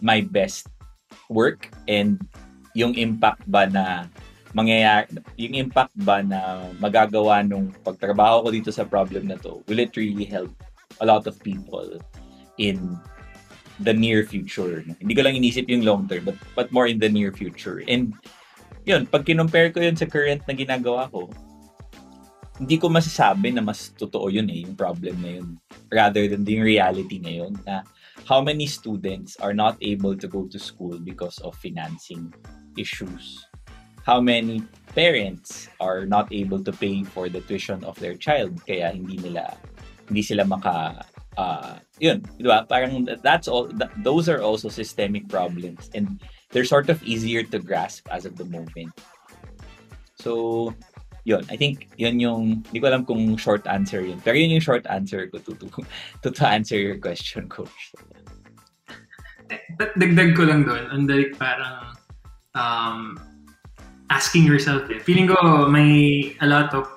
my 0.00 0.20
best 0.20 0.68
work 1.28 1.70
and 1.88 2.20
yung 2.76 2.92
impact 2.92 3.40
ba 3.48 3.64
na 3.64 4.04
mangyayari, 4.52 5.08
yung 5.40 5.56
impact 5.56 5.96
ba 6.04 6.20
na 6.20 6.68
magagawa 6.76 7.40
nung 7.40 7.72
pagtrabaho 7.80 8.44
ko 8.44 8.48
dito 8.52 8.68
sa 8.68 8.84
problem 8.84 9.32
na 9.32 9.40
to, 9.40 9.64
will 9.64 9.80
it 9.80 9.96
really 9.96 10.28
help 10.28 10.52
a 11.00 11.06
lot 11.08 11.24
of 11.24 11.40
people 11.40 11.96
in 12.60 12.76
the 13.80 13.92
near 13.96 14.28
future? 14.28 14.84
Hindi 14.84 15.16
ko 15.16 15.24
lang 15.24 15.40
inisip 15.40 15.64
yung 15.72 15.88
long 15.88 16.04
term, 16.04 16.28
but, 16.28 16.36
but 16.52 16.68
more 16.68 16.84
in 16.84 17.00
the 17.00 17.08
near 17.08 17.32
future. 17.32 17.80
And 17.88 18.12
yun, 18.84 19.08
pag 19.08 19.24
kinumpare 19.24 19.72
ko 19.72 19.80
yun 19.80 19.96
sa 19.96 20.04
current 20.04 20.44
na 20.44 20.52
ginagawa 20.52 21.08
ko, 21.08 21.32
hindi 22.56 22.80
ko 22.80 22.88
masasabi 22.88 23.52
na 23.52 23.60
mas 23.60 23.92
totoo 23.92 24.32
yun 24.32 24.48
eh, 24.48 24.64
yung 24.64 24.76
problem 24.76 25.16
na 25.20 25.40
yun. 25.40 25.60
Rather 25.92 26.28
than 26.28 26.48
yung 26.48 26.64
reality 26.64 27.20
na 27.20 27.44
yun, 27.44 27.52
na 27.68 27.84
how 28.24 28.40
many 28.40 28.64
students 28.64 29.36
are 29.44 29.52
not 29.52 29.76
able 29.84 30.16
to 30.16 30.24
go 30.24 30.48
to 30.48 30.56
school 30.56 30.96
because 30.96 31.36
of 31.44 31.52
financing 31.60 32.32
issues? 32.76 33.44
How 34.04 34.20
many 34.20 34.62
parents 34.94 35.68
are 35.80 36.06
not 36.06 36.32
able 36.32 36.62
to 36.62 36.72
pay 36.72 37.04
for 37.04 37.28
the 37.28 37.40
tuition 37.42 37.84
of 37.84 37.98
their 37.98 38.14
child 38.14 38.56
kaya 38.64 38.94
hindi 38.94 39.18
nila 39.18 39.58
hindi 40.06 40.22
sila 40.22 40.46
maka 40.46 41.02
uh, 41.36 41.76
yun, 41.98 42.24
di 42.36 42.44
ba? 42.44 42.64
Parang 42.68 43.08
that's 43.22 43.48
all 43.48 43.68
that, 43.80 43.92
those 44.00 44.28
are 44.28 44.40
also 44.40 44.68
systemic 44.68 45.28
problems 45.28 45.90
and 45.94 46.20
they're 46.50 46.68
sort 46.68 46.88
of 46.88 47.02
easier 47.02 47.42
to 47.42 47.58
grasp 47.58 48.08
as 48.10 48.24
of 48.24 48.36
the 48.36 48.44
moment. 48.46 48.92
So, 50.16 50.72
yun, 51.24 51.44
I 51.50 51.56
think 51.56 51.88
yun 51.96 52.20
yung, 52.20 52.62
hindi 52.70 52.78
ko 52.80 52.86
alam 52.88 53.04
kung 53.04 53.36
short 53.36 53.66
answer 53.66 54.00
yun. 54.00 54.20
Pero 54.22 54.36
yun 54.38 54.54
yung 54.54 54.64
short 54.64 54.86
answer 54.86 55.26
ko 55.28 55.38
to, 55.42 55.52
to, 55.58 55.66
to, 56.22 56.30
to 56.30 56.44
answer 56.46 56.78
your 56.78 56.98
question, 56.98 57.48
Coach. 57.48 57.92
Dagdag 59.78 60.34
ko 60.34 60.42
lang 60.46 60.66
doon, 60.66 60.84
ang 60.90 61.06
like 61.06 61.34
parang 61.38 61.95
um, 62.56 63.20
asking 64.10 64.48
yourself 64.48 64.88
eh. 64.90 64.98
Feeling 64.98 65.28
ko 65.28 65.68
may 65.68 66.34
a 66.40 66.46
lot 66.48 66.72
of 66.74 66.88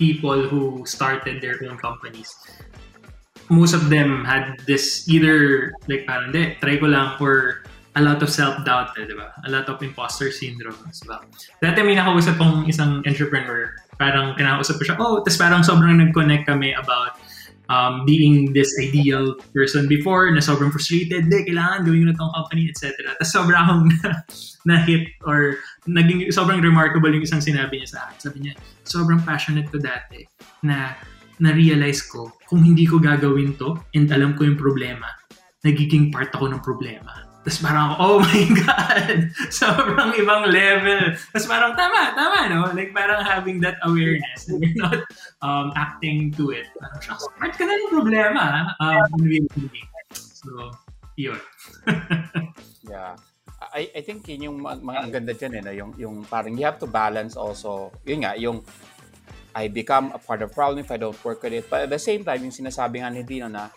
people 0.00 0.48
who 0.48 0.82
started 0.88 1.44
their 1.44 1.60
own 1.68 1.76
companies. 1.76 2.32
Most 3.52 3.74
of 3.74 3.90
them 3.90 4.24
had 4.24 4.56
this 4.64 5.04
either 5.10 5.70
like 5.86 6.06
parang, 6.06 6.32
de, 6.32 6.56
try 6.62 6.80
ko 6.80 6.86
lang 6.86 7.20
or 7.20 7.62
a 7.96 8.02
lot 8.02 8.22
of 8.22 8.30
self-doubt, 8.30 8.94
eh, 8.96 9.04
di 9.04 9.14
ba? 9.18 9.34
A 9.44 9.50
lot 9.50 9.66
of 9.66 9.82
imposter 9.82 10.30
syndrome 10.30 10.78
as 10.86 11.02
well. 11.04 11.20
Dati 11.58 11.82
may 11.82 11.98
nakausap 11.98 12.38
pong 12.38 12.70
isang 12.70 13.02
entrepreneur, 13.02 13.74
parang 13.98 14.38
kinakausap 14.38 14.78
ko 14.78 14.82
siya, 14.86 14.96
oh, 15.02 15.20
tapos 15.26 15.36
parang 15.36 15.62
sobrang 15.66 15.98
nag-connect 15.98 16.46
kami 16.46 16.70
about 16.78 17.18
um, 17.70 18.02
being 18.04 18.52
this 18.52 18.68
ideal 18.82 19.38
person 19.54 19.86
before, 19.86 20.26
na 20.34 20.42
sobrang 20.42 20.74
frustrated, 20.74 21.30
di, 21.30 21.38
kailangan 21.46 21.86
gawin 21.86 22.10
na 22.10 22.18
tong 22.18 22.34
company, 22.34 22.66
etc. 22.66 22.92
Tapos 23.16 23.30
sobrang 23.30 23.86
na-hit 24.68 25.06
or 25.24 25.56
naging 25.86 26.28
sobrang 26.34 26.60
remarkable 26.60 27.08
yung 27.08 27.22
isang 27.22 27.40
sinabi 27.40 27.78
niya 27.80 27.94
sa 27.94 27.98
akin. 28.10 28.18
Sabi 28.18 28.38
niya, 28.44 28.54
sobrang 28.82 29.22
passionate 29.22 29.70
ko 29.70 29.78
dati 29.78 30.26
na 30.66 30.98
na-realize 31.40 32.04
ko 32.10 32.28
kung 32.50 32.60
hindi 32.60 32.84
ko 32.84 33.00
gagawin 33.00 33.56
to 33.56 33.78
and 33.96 34.12
alam 34.12 34.36
ko 34.36 34.44
yung 34.44 34.60
problema, 34.60 35.08
nagiging 35.64 36.12
part 36.12 36.28
ako 36.36 36.52
ng 36.52 36.60
problema 36.60 37.19
tapos 37.40 37.58
parang 37.64 37.96
oh 37.96 38.20
my 38.20 38.44
God! 38.60 39.32
Sobrang 39.48 40.12
ibang 40.20 40.52
level. 40.52 41.16
Tapos 41.32 41.46
parang 41.48 41.72
tama, 41.72 42.12
tama, 42.12 42.38
no? 42.52 42.60
Like 42.76 42.92
parang 42.92 43.24
having 43.24 43.64
that 43.64 43.80
awareness 43.80 44.52
and 44.52 44.60
you're 44.60 44.76
not 44.76 45.00
um, 45.40 45.72
acting 45.72 46.28
to 46.36 46.52
it. 46.52 46.68
Parang, 46.76 47.00
shucks, 47.00 47.24
part 47.40 47.56
ka 47.56 47.64
na 47.64 47.80
ng 47.80 47.88
problema, 47.88 48.44
um, 48.76 49.08
really. 49.24 49.48
So, 50.12 50.68
yun. 51.16 51.40
yeah. 52.92 53.16
I, 53.72 53.88
I 53.96 54.00
think 54.04 54.28
yun 54.28 54.52
yung 54.52 54.56
mga 54.60 54.96
ang 55.00 55.12
ganda 55.12 55.32
dyan 55.32 55.52
eh, 55.56 55.62
no? 55.64 55.72
yung, 55.72 55.90
yung 55.96 56.14
parang 56.28 56.56
you 56.56 56.64
have 56.64 56.80
to 56.80 56.88
balance 56.88 57.36
also, 57.40 57.92
yun 58.04 58.24
nga, 58.24 58.36
yung 58.36 58.60
I 59.54 59.68
become 59.68 60.12
a 60.14 60.20
part 60.20 60.42
of 60.42 60.50
the 60.50 60.54
problem 60.54 60.84
if 60.84 60.90
I 60.92 60.96
don't 60.96 61.16
work 61.24 61.42
with 61.42 61.56
it. 61.56 61.66
But 61.66 61.88
at 61.88 61.90
the 61.90 61.98
same 61.98 62.22
time, 62.22 62.44
yung 62.44 62.54
sinasabi 62.54 63.02
nga 63.02 63.10
ni 63.10 63.26
Dino 63.26 63.50
na 63.50 63.72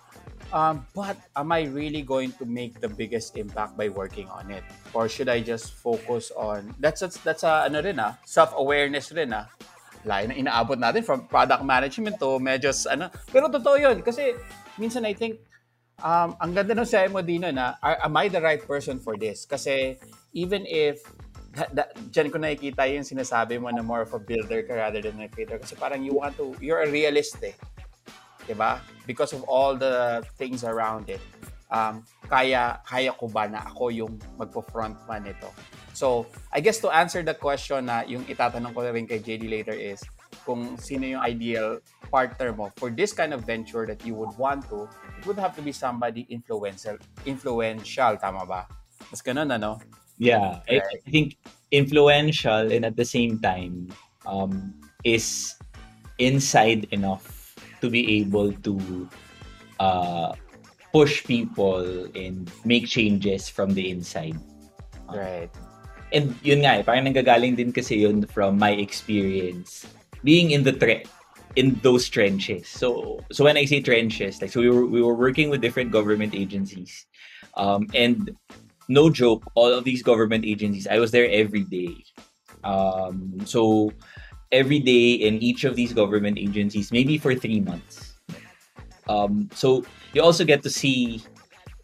Um, 0.53 0.85
but 0.93 1.17
am 1.33 1.49
I 1.49 1.65
really 1.65 2.05
going 2.05 2.29
to 2.37 2.45
make 2.45 2.77
the 2.77 2.87
biggest 2.87 3.33
impact 3.41 3.73
by 3.73 3.89
working 3.89 4.29
on 4.29 4.53
it? 4.53 4.61
Or 4.93 5.09
should 5.09 5.27
I 5.27 5.41
just 5.41 5.73
focus 5.73 6.29
on 6.37 6.77
that's 6.77 7.01
that's, 7.01 7.17
that's 7.25 7.41
a 7.41 7.65
ano 7.65 7.81
rin 7.81 7.97
ah, 7.97 8.21
self-awareness 8.21 9.17
rin 9.17 9.33
ah. 9.33 9.49
Layo 10.05 10.29
na 10.29 10.37
inaabot 10.37 10.77
natin 10.77 11.01
from 11.01 11.25
product 11.25 11.65
management 11.65 12.21
to 12.21 12.37
medyo 12.37 12.69
ano. 12.85 13.09
Pero 13.33 13.49
totoo 13.49 13.81
'yun 13.81 14.05
kasi 14.05 14.37
minsan 14.77 15.09
I 15.09 15.17
think 15.17 15.41
um, 16.05 16.37
ang 16.37 16.53
ganda 16.53 16.77
ng 16.77 16.85
sabi 16.85 17.09
mo 17.09 17.25
Dino 17.25 17.49
na 17.49 17.73
am 17.81 18.13
I 18.13 18.29
the 18.29 18.43
right 18.43 18.61
person 18.61 19.01
for 19.01 19.17
this? 19.17 19.49
Kasi 19.49 19.97
even 20.37 20.69
if 20.69 21.01
da, 21.53 21.65
da, 21.69 21.83
dyan 22.13 22.29
ko 22.29 22.37
nakikita 22.37 22.85
yung 22.93 23.05
sinasabi 23.05 23.57
mo 23.57 23.73
na 23.73 23.81
more 23.81 24.05
of 24.05 24.13
a 24.13 24.21
builder 24.21 24.61
ka 24.65 24.77
rather 24.77 25.01
than 25.01 25.17
a 25.21 25.29
creator 25.29 25.57
kasi 25.57 25.73
parang 25.77 26.05
you 26.05 26.13
want 26.13 26.37
to, 26.37 26.53
you're 26.61 26.85
a 26.85 26.89
realist 26.89 27.41
eh. 27.41 27.57
'Di 28.45 28.55
ba? 28.55 28.79
Because 29.07 29.33
of 29.33 29.43
all 29.47 29.75
the 29.75 30.23
things 30.39 30.63
around 30.63 31.09
it. 31.09 31.21
Um, 31.73 32.05
kaya 32.29 32.77
kaya 32.85 33.09
ko 33.17 33.25
ba 33.25 33.49
na 33.49 33.65
ako 33.65 33.89
yung 33.89 34.13
magpo-front 34.37 34.93
man 35.09 35.25
nito? 35.25 35.49
So, 35.97 36.29
I 36.53 36.61
guess 36.61 36.77
to 36.85 36.93
answer 36.93 37.25
the 37.25 37.33
question 37.33 37.89
na 37.89 38.05
yung 38.05 38.25
itatanong 38.29 38.77
ko 38.77 38.85
rin 38.85 39.09
kay 39.09 39.17
JD 39.17 39.49
later 39.49 39.73
is 39.73 40.01
kung 40.45 40.77
sino 40.77 41.05
yung 41.05 41.21
ideal 41.25 41.81
partner 42.13 42.53
mo 42.53 42.69
for 42.77 42.93
this 42.93 43.13
kind 43.13 43.33
of 43.33 43.41
venture 43.45 43.89
that 43.89 44.05
you 44.05 44.13
would 44.13 44.33
want 44.37 44.65
to, 44.69 44.85
it 45.17 45.25
would 45.25 45.37
have 45.37 45.57
to 45.57 45.65
be 45.65 45.73
somebody 45.73 46.29
influential, 46.29 46.97
influential 47.25 48.17
tama 48.21 48.45
ba? 48.45 48.69
Mas 49.09 49.21
ganun, 49.25 49.49
ano? 49.49 49.81
Yeah, 50.21 50.61
I, 50.69 50.77
I 50.77 50.97
think 51.09 51.41
influential 51.73 52.69
and 52.69 52.85
at 52.85 52.93
the 52.93 53.05
same 53.05 53.41
time 53.41 53.89
um, 54.29 54.77
is 55.01 55.57
inside 56.21 56.85
enough 56.93 57.42
to 57.83 57.91
be 57.91 58.23
able 58.23 58.55
to 58.63 58.79
uh, 59.83 60.31
push 60.95 61.25
people 61.27 62.07
and 62.15 62.47
make 62.63 62.87
changes 62.87 63.51
from 63.51 63.75
the 63.75 63.91
inside. 63.91 64.39
Right. 65.11 65.51
And 66.15 66.31
yun 66.45 66.63
nga 66.63 66.79
eh, 66.79 66.83
parang 66.87 67.03
nanggagaling 67.09 67.59
din 67.59 67.75
kasi 67.75 68.07
yun 68.07 68.23
from 68.29 68.55
my 68.55 68.71
experience 68.71 69.83
being 70.23 70.55
in 70.55 70.63
the 70.63 70.71
tre- 70.71 71.03
in 71.59 71.75
those 71.83 72.07
trenches. 72.07 72.69
So 72.69 73.19
so 73.33 73.43
when 73.43 73.57
I 73.57 73.65
say 73.65 73.81
trenches, 73.81 74.39
like 74.39 74.53
so 74.53 74.61
we 74.61 74.69
were 74.69 74.85
we 74.85 75.01
were 75.01 75.17
working 75.17 75.49
with 75.49 75.59
different 75.59 75.91
government 75.91 76.37
agencies. 76.37 77.05
Um, 77.57 77.89
and 77.93 78.31
no 78.87 79.09
joke, 79.09 79.45
all 79.53 79.73
of 79.73 79.83
these 79.83 80.01
government 80.01 80.45
agencies, 80.45 80.87
I 80.87 80.97
was 80.97 81.11
there 81.11 81.29
every 81.29 81.65
day. 81.65 82.05
Um, 82.63 83.41
so 83.43 83.91
every 84.53 84.77
day 84.79 85.17
in 85.17 85.41
each 85.41 85.65
of 85.65 85.75
these 85.75 85.91
government 85.91 86.37
agencies, 86.37 86.93
maybe 86.93 87.17
for 87.17 87.33
three 87.33 87.59
months. 87.59 88.13
Um, 89.09 89.49
so 89.51 89.83
you 90.13 90.21
also 90.21 90.45
get 90.45 90.61
to 90.63 90.69
see 90.69 91.25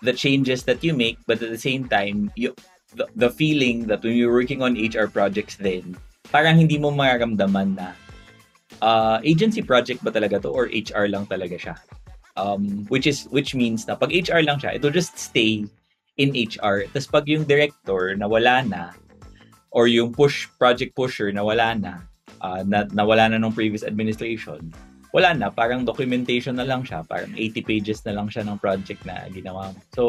the 0.06 0.14
changes 0.14 0.64
that 0.64 0.84
you 0.86 0.94
make, 0.94 1.18
but 1.28 1.42
at 1.42 1.50
the 1.50 1.58
same 1.60 1.90
time, 1.90 2.32
you 2.38 2.56
the, 2.96 3.10
the 3.16 3.30
feeling 3.30 3.86
that 3.88 4.06
when 4.06 4.14
you're 4.14 4.32
working 4.32 4.62
on 4.62 4.78
HR 4.78 5.10
projects 5.10 5.58
then, 5.58 5.98
parang 6.32 6.58
hindi 6.58 6.78
mo 6.78 6.94
mararamdaman 6.94 7.76
na 7.76 7.98
uh, 8.82 9.20
agency 9.26 9.62
project 9.62 10.06
ba 10.06 10.14
talaga 10.14 10.42
to 10.42 10.50
or 10.50 10.70
HR 10.70 11.10
lang 11.10 11.26
talaga 11.26 11.58
siya. 11.58 11.76
Um, 12.40 12.88
which 12.88 13.04
is 13.04 13.28
which 13.36 13.52
means 13.52 13.84
na 13.84 14.00
pag 14.00 14.16
HR 14.16 14.46
lang 14.46 14.64
siya, 14.64 14.80
it'll 14.80 14.96
just 14.96 15.20
stay 15.20 15.68
in 16.16 16.30
HR. 16.32 16.88
Tapos 16.96 17.10
pag 17.12 17.26
yung 17.28 17.44
director 17.44 18.16
na 18.16 18.30
wala 18.32 18.64
na 18.64 18.96
or 19.76 19.92
yung 19.92 20.16
push 20.16 20.48
project 20.56 20.96
pusher 20.96 21.30
na 21.36 21.44
wala 21.44 21.76
na, 21.76 22.09
uh, 22.42 22.62
na, 22.66 22.88
nawala 22.92 23.32
na 23.32 23.38
nung 23.38 23.56
previous 23.56 23.84
administration, 23.84 24.72
wala 25.12 25.34
na, 25.34 25.50
parang 25.50 25.86
documentation 25.86 26.58
na 26.58 26.66
lang 26.66 26.86
siya, 26.86 27.02
parang 27.06 27.34
80 27.34 27.66
pages 27.66 28.00
na 28.06 28.14
lang 28.14 28.30
siya 28.30 28.46
ng 28.46 28.58
project 28.62 29.02
na 29.06 29.26
ginawa 29.34 29.74
mo. 29.74 29.80
So, 29.94 30.04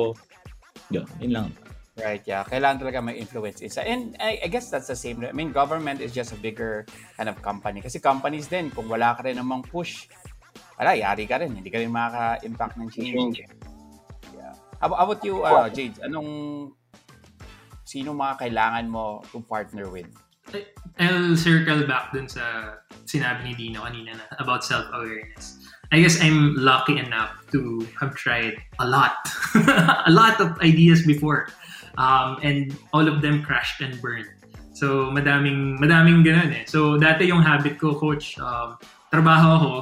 yun, 0.92 1.08
yun 1.20 1.32
lang. 1.32 1.48
Right, 2.00 2.24
yeah. 2.24 2.46
Kailangan 2.48 2.80
talaga 2.80 2.98
may 3.04 3.20
influence 3.20 3.60
isa. 3.60 3.84
And 3.84 4.16
I, 4.16 4.40
I 4.44 4.48
guess 4.48 4.72
that's 4.72 4.88
the 4.88 4.96
same. 4.96 5.20
I 5.24 5.36
mean, 5.36 5.52
government 5.52 6.00
is 6.00 6.16
just 6.16 6.32
a 6.32 6.38
bigger 6.38 6.88
kind 7.16 7.28
of 7.28 7.36
company. 7.44 7.84
Kasi 7.84 8.00
companies 8.00 8.48
din, 8.48 8.72
kung 8.72 8.88
wala 8.88 9.12
ka 9.12 9.26
rin 9.26 9.36
namang 9.36 9.68
push, 9.68 10.08
wala, 10.80 10.96
yari 10.96 11.28
ka 11.28 11.36
rin. 11.40 11.52
Hindi 11.52 11.68
ka 11.68 11.76
rin 11.76 11.92
makaka-impact 11.92 12.74
ng 12.80 12.88
change. 12.88 13.44
Yeah. 14.32 14.54
How, 14.80 14.96
how 14.96 15.04
about 15.04 15.20
you, 15.24 15.44
uh, 15.44 15.68
Jade? 15.68 16.00
Anong, 16.00 16.72
sino 17.84 18.16
mga 18.16 18.48
kailangan 18.48 18.84
mo 18.88 19.20
to 19.28 19.44
partner 19.44 19.92
with? 19.92 20.08
I'll 20.98 21.36
circle 21.36 21.86
back 21.86 22.12
dun 22.12 22.28
sa 22.28 22.76
sinabi 23.06 23.44
ni 23.44 23.52
Dino 23.54 23.86
kanina 23.86 24.18
na 24.18 24.24
about 24.38 24.64
self-awareness. 24.64 25.60
I 25.92 26.00
guess 26.00 26.22
I'm 26.22 26.54
lucky 26.54 26.98
enough 26.98 27.34
to 27.50 27.86
have 27.98 28.14
tried 28.14 28.54
a 28.78 28.86
lot, 28.86 29.26
a 30.06 30.10
lot 30.10 30.40
of 30.40 30.54
ideas 30.62 31.02
before. 31.04 31.48
Um, 31.98 32.38
and 32.42 32.76
all 32.94 33.08
of 33.08 33.22
them 33.22 33.42
crashed 33.42 33.82
and 33.82 34.00
burned. 34.00 34.30
So, 34.72 35.10
madaming, 35.10 35.82
madaming 35.82 36.22
ganun 36.22 36.54
eh. 36.54 36.64
So, 36.64 36.96
dati 36.96 37.26
yung 37.26 37.42
habit 37.42 37.76
ko, 37.82 37.98
coach, 37.98 38.38
um, 38.38 38.78
trabaho 39.12 39.58
ako, 39.58 39.72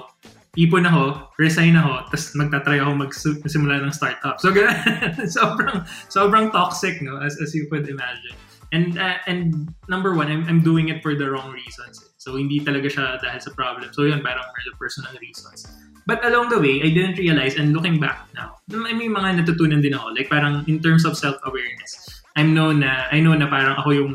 ipon 0.57 0.89
ako, 0.89 1.29
resign 1.37 1.77
ako, 1.77 2.09
tapos 2.09 2.35
magtatry 2.35 2.81
ako 2.81 3.07
magsimula 3.45 3.85
ng 3.85 3.93
startup. 3.93 4.41
So, 4.41 4.51
ganun. 4.51 4.75
sobrang, 5.37 5.85
sobrang 6.09 6.51
toxic, 6.51 6.99
no? 7.05 7.21
As, 7.21 7.37
as 7.39 7.55
you 7.55 7.69
could 7.69 7.87
imagine. 7.87 8.35
And 8.73 8.99
uh, 9.01 9.17
and 9.27 9.73
number 9.89 10.13
one, 10.13 10.29
I'm, 10.29 10.45
I'm 10.45 10.61
doing 10.61 10.93
it 10.93 11.01
for 11.01 11.17
the 11.17 11.31
wrong 11.31 11.53
reasons. 11.53 12.05
So 12.19 12.37
hindi 12.37 12.61
talaga 12.61 12.93
siya 12.93 13.17
dahil 13.23 13.41
sa 13.41 13.51
problem. 13.57 13.89
So 13.97 14.05
yun, 14.05 14.21
parang 14.21 14.45
for 14.45 14.63
the 14.69 14.77
personal 14.77 15.15
reasons. 15.17 15.65
But 16.09 16.25
along 16.25 16.49
the 16.49 16.61
way, 16.61 16.81
I 16.81 16.89
didn't 16.93 17.21
realize, 17.21 17.57
and 17.57 17.77
looking 17.77 18.01
back 18.01 18.29
now, 18.33 18.57
may 18.69 18.97
mga 18.97 19.45
natutunan 19.45 19.85
din 19.85 19.93
ako. 19.93 20.17
Like 20.17 20.29
parang 20.33 20.65
in 20.65 20.81
terms 20.81 21.05
of 21.05 21.17
self-awareness, 21.17 22.25
I'm 22.33 22.57
known 22.57 22.81
na, 22.81 23.09
I 23.13 23.21
know 23.21 23.37
na 23.37 23.49
parang 23.49 23.77
ako 23.77 23.91
yung 23.93 24.13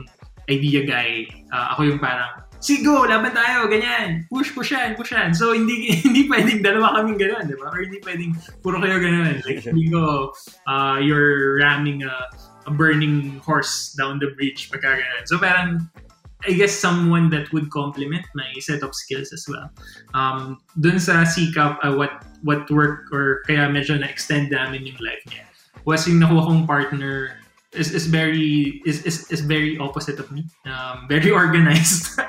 idea 0.49 0.85
guy. 0.89 1.29
Uh, 1.53 1.77
ako 1.77 1.93
yung 1.93 2.01
parang, 2.01 2.43
sige 2.63 2.81
go, 2.81 3.03
laban 3.03 3.35
tayo, 3.35 3.69
ganyan. 3.69 4.25
Push, 4.31 4.55
push 4.55 4.73
yan, 4.73 4.95
push 4.95 5.11
yan. 5.13 5.35
So, 5.35 5.53
hindi 5.53 5.91
hindi 6.07 6.25
pwedeng 6.31 6.63
dalawa 6.63 6.97
kaming 6.97 7.19
gano'n, 7.19 7.45
di 7.45 7.55
ba? 7.59 7.69
Or 7.69 7.79
hindi 7.83 7.99
pwedeng 8.01 8.31
puro 8.63 8.79
kayo 8.79 8.97
gano'n. 8.97 9.43
Like, 9.43 9.61
hindi 9.67 9.91
uh, 9.93 10.97
you're 11.03 11.59
ramming 11.59 12.07
a, 12.07 12.15
a 12.65 12.71
burning 12.71 13.39
horse 13.43 13.93
down 13.97 14.19
the 14.19 14.31
bridge 14.35 14.71
pagka 14.71 14.99
gano'n. 14.99 15.25
So, 15.25 15.37
parang, 15.39 15.89
I 16.43 16.51
guess 16.53 16.75
someone 16.75 17.29
that 17.31 17.51
would 17.53 17.71
complement 17.71 18.25
my 18.35 18.51
set 18.59 18.83
of 18.83 18.93
skills 18.93 19.31
as 19.31 19.47
well. 19.47 19.71
Um, 20.13 20.59
dun 20.79 20.99
sa 20.99 21.23
sikap, 21.23 21.79
uh, 21.83 21.95
what 21.95 22.27
what 22.43 22.67
work 22.67 23.07
or 23.15 23.47
kaya 23.47 23.71
medyo 23.71 23.95
na-extend 23.95 24.51
namin 24.51 24.83
yung 24.83 24.99
life 24.99 25.23
niya 25.31 25.47
was 25.85 26.07
yung 26.07 26.19
nakuha 26.19 26.43
kong 26.47 26.67
partner 26.67 27.39
is, 27.73 27.91
is 27.91 28.05
very 28.07 28.81
is, 28.85 29.03
is, 29.03 29.31
is 29.31 29.41
very 29.41 29.77
opposite 29.77 30.19
of 30.19 30.31
me. 30.31 30.45
Um, 30.65 31.07
very 31.07 31.31
organized 31.41 32.19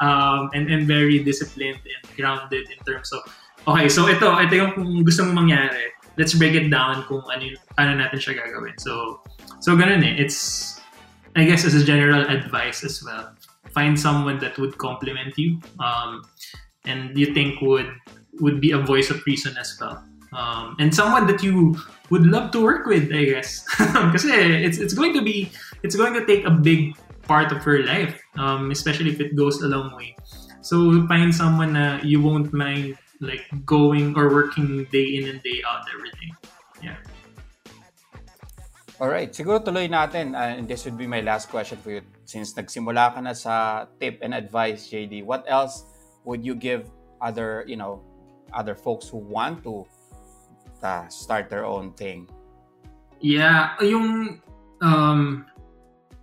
um, 0.00 0.50
and 0.54 0.70
and 0.70 0.86
very 0.86 1.22
disciplined 1.24 1.80
and 1.82 2.02
grounded 2.16 2.68
in 2.70 2.78
terms 2.84 3.12
of 3.12 3.20
okay, 3.68 3.88
so 3.88 4.08
ito 4.08 4.30
ito 4.38 4.54
yung 4.54 4.72
kung 4.72 4.88
gusto 5.04 5.24
mo 5.24 5.42
mangyari. 5.42 5.92
Let's 6.18 6.34
break 6.34 6.52
it 6.52 6.68
down 6.68 7.04
kung 7.08 7.24
ano 7.28 7.56
ano 7.78 7.90
natin 7.96 8.18
siya 8.20 8.36
gagawin. 8.38 8.76
So 8.78 9.24
so 9.60 9.76
ganun 9.76 10.04
eh. 10.04 10.16
It's 10.18 10.80
I 11.36 11.44
guess 11.44 11.64
as 11.64 11.74
a 11.74 11.84
general 11.84 12.26
advice 12.26 12.82
as 12.84 13.02
well. 13.04 13.32
Find 13.70 13.94
someone 13.94 14.38
that 14.40 14.58
would 14.58 14.76
complement 14.78 15.38
you 15.38 15.60
um, 15.78 16.24
and 16.84 17.16
you 17.16 17.32
think 17.32 17.60
would 17.62 17.92
would 18.40 18.60
be 18.60 18.72
a 18.72 18.78
voice 18.78 19.10
of 19.10 19.22
reason 19.26 19.56
as 19.56 19.76
well. 19.80 20.02
Um, 20.32 20.76
and 20.78 20.94
someone 20.94 21.26
that 21.26 21.42
you 21.42 21.76
would 22.10 22.26
love 22.26 22.50
to 22.52 22.62
work 22.62 22.86
with, 22.86 23.12
I 23.12 23.24
guess. 23.24 23.66
Because 23.78 24.24
it's 24.26 24.78
it's 24.78 24.94
going 24.94 25.14
to 25.14 25.22
be 25.22 25.50
it's 25.82 25.94
going 25.94 26.14
to 26.14 26.24
take 26.26 26.44
a 26.44 26.50
big 26.50 26.96
part 27.22 27.52
of 27.52 27.64
your 27.66 27.86
life, 27.86 28.18
um, 28.36 28.70
especially 28.70 29.10
if 29.10 29.20
it 29.20 29.36
goes 29.36 29.62
a 29.62 29.68
long 29.68 29.94
way. 29.94 30.16
So 30.62 31.06
find 31.06 31.34
someone 31.34 31.72
that 31.74 32.04
you 32.04 32.20
won't 32.20 32.52
mind 32.52 32.98
like 33.20 33.46
going 33.64 34.16
or 34.16 34.32
working 34.32 34.84
day 34.90 35.16
in 35.16 35.28
and 35.28 35.42
day 35.42 35.62
out 35.66 35.84
every 35.94 36.10
day. 36.10 36.30
Yeah. 36.82 36.96
All 39.00 39.08
right, 39.08 39.32
siguro 39.32 39.64
tuloy 39.64 39.88
natin 39.88 40.36
uh, 40.36 40.60
and 40.60 40.68
this 40.68 40.84
would 40.84 41.00
be 41.00 41.08
my 41.08 41.24
last 41.24 41.48
question 41.48 41.80
for 41.80 41.88
you 41.96 42.04
since 42.28 42.52
nagsimula 42.52 43.16
ka 43.16 43.20
na 43.24 43.32
sa 43.32 43.88
tip 43.96 44.20
and 44.20 44.36
advice 44.36 44.92
JD. 44.92 45.24
What 45.24 45.48
else 45.48 45.88
would 46.28 46.44
you 46.44 46.52
give 46.52 46.84
other, 47.20 47.64
you 47.64 47.80
know, 47.80 48.04
other 48.52 48.74
folks 48.74 49.08
who 49.08 49.18
want 49.18 49.62
to 49.64 49.86
uh, 50.82 51.08
start 51.08 51.48
their 51.48 51.64
own 51.64 51.92
thing. 51.92 52.28
Yeah, 53.20 53.76
yung 53.80 54.40
um, 54.80 55.46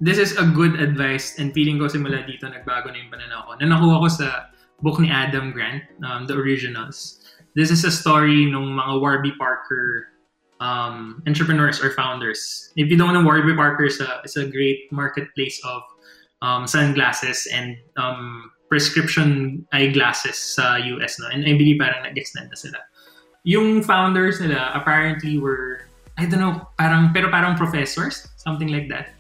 this 0.02 0.18
is 0.18 0.38
a 0.38 0.46
good 0.46 0.82
advice 0.82 1.38
and 1.38 1.54
feeling 1.54 1.78
ko 1.78 1.86
simula 1.86 2.26
dito 2.26 2.50
nagbago 2.50 2.90
na 2.90 2.98
yung 2.98 3.12
pananaw 3.14 3.46
ko. 3.46 3.52
Na 3.62 3.66
nakuha 3.70 4.02
ko 4.02 4.08
sa 4.10 4.28
book 4.82 4.98
ni 4.98 5.10
Adam 5.10 5.54
Grant, 5.54 5.86
um, 6.06 6.26
The 6.26 6.34
Originals. 6.34 7.22
This 7.54 7.70
is 7.70 7.86
a 7.86 7.94
story 7.94 8.50
ng 8.50 8.78
mga 8.78 9.02
Warby 9.02 9.34
Parker 9.38 10.17
um, 10.60 11.24
entrepreneurs 11.28 11.82
or 11.84 11.92
founders. 11.92 12.72
If 12.76 12.90
you 12.90 12.98
don't 12.98 13.14
know, 13.14 13.24
Warby 13.24 13.56
Parker 13.56 13.86
is 13.86 14.00
a, 14.02 14.22
is 14.24 14.36
a 14.38 14.46
great 14.46 14.92
marketplace 14.92 15.62
of 15.66 15.82
um, 16.42 16.68
sunglasses 16.68 17.48
and 17.54 17.78
um, 17.98 18.52
prescription 18.70 19.66
eyeglasses 19.74 20.38
sa 20.38 20.76
US. 20.76 21.20
No? 21.20 21.28
And 21.30 21.46
I 21.46 21.54
believe 21.54 21.80
parang 21.80 22.04
nag-extend 22.04 22.50
na 22.50 22.56
sila 22.56 22.80
yung 23.48 23.80
founders 23.80 24.44
nila 24.44 24.76
apparently 24.76 25.40
were, 25.40 25.88
I 26.20 26.28
don't 26.28 26.44
know, 26.44 26.68
parang, 26.76 27.16
pero 27.16 27.32
parang 27.32 27.56
professors, 27.56 28.28
something 28.36 28.68
like 28.68 28.92
that. 28.92 29.16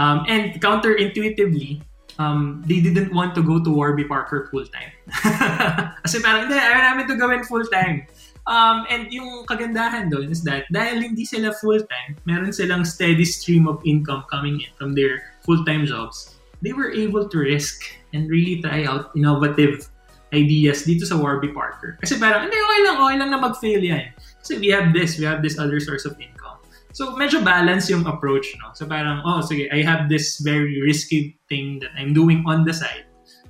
Um, 0.00 0.24
and 0.28 0.56
counterintuitively, 0.64 1.84
um, 2.16 2.64
they 2.64 2.80
didn't 2.80 3.12
want 3.12 3.36
to 3.36 3.44
go 3.44 3.62
to 3.62 3.68
Warby 3.68 4.08
Parker 4.08 4.48
full-time. 4.50 4.96
Kasi 6.08 6.24
parang, 6.24 6.48
hindi, 6.48 6.56
ayaw 6.56 6.80
namin 6.88 7.04
to 7.12 7.20
gawin 7.20 7.44
full-time. 7.44 8.08
Um, 8.46 8.86
and 8.86 9.10
yung 9.10 9.42
kagandahan 9.50 10.06
doon 10.06 10.30
is 10.30 10.46
that 10.46 10.70
dahil 10.70 11.02
hindi 11.02 11.26
sila 11.26 11.50
full-time, 11.50 12.14
meron 12.30 12.54
silang 12.54 12.86
steady 12.86 13.26
stream 13.26 13.66
of 13.66 13.82
income 13.82 14.22
coming 14.30 14.62
in 14.62 14.70
from 14.78 14.94
their 14.94 15.34
full-time 15.42 15.82
jobs, 15.82 16.38
they 16.62 16.70
were 16.70 16.94
able 16.94 17.26
to 17.26 17.38
risk 17.42 17.82
and 18.14 18.30
really 18.30 18.62
try 18.62 18.86
out 18.86 19.10
innovative 19.18 19.90
ideas 20.30 20.86
dito 20.86 21.02
sa 21.02 21.18
Warby 21.18 21.50
Parker. 21.50 21.98
Kasi 21.98 22.22
parang, 22.22 22.46
hindi, 22.46 22.54
okay 22.54 22.80
lang, 22.86 22.96
okay 23.02 23.16
lang 23.18 23.30
na 23.34 23.38
mag-fail 23.42 23.82
yan. 23.82 24.14
Kasi 24.42 24.62
we 24.62 24.70
have 24.70 24.94
this, 24.94 25.18
we 25.18 25.26
have 25.26 25.42
this 25.42 25.58
other 25.58 25.82
source 25.82 26.06
of 26.06 26.14
income. 26.22 26.62
So, 26.94 27.18
medyo 27.18 27.44
balance 27.44 27.90
yung 27.90 28.06
approach, 28.06 28.56
no? 28.62 28.72
So, 28.72 28.86
parang, 28.86 29.20
oh, 29.26 29.42
sige, 29.42 29.68
I 29.74 29.82
have 29.82 30.08
this 30.08 30.38
very 30.40 30.80
risky 30.80 31.36
thing 31.50 31.82
that 31.82 31.92
I'm 31.98 32.14
doing 32.14 32.46
on 32.46 32.64
the 32.64 32.72
side 32.72 33.05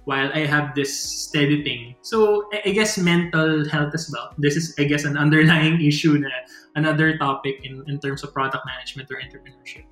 while 0.06 0.30
I 0.32 0.46
have 0.46 0.74
this 0.74 0.94
steady 0.94 1.66
thing. 1.66 1.96
So, 2.02 2.46
I 2.64 2.70
guess 2.70 2.96
mental 2.96 3.68
health 3.68 3.92
as 3.92 4.08
well. 4.10 4.30
This 4.38 4.54
is, 4.54 4.72
I 4.78 4.84
guess, 4.84 5.04
an 5.04 5.18
underlying 5.24 5.82
issue 5.82 6.16
na 6.16 6.30
another 6.78 7.18
topic 7.18 7.58
in, 7.66 7.82
in 7.88 7.98
terms 7.98 8.22
of 8.22 8.32
product 8.32 8.62
management 8.64 9.10
or 9.10 9.18
entrepreneurship. 9.18 9.84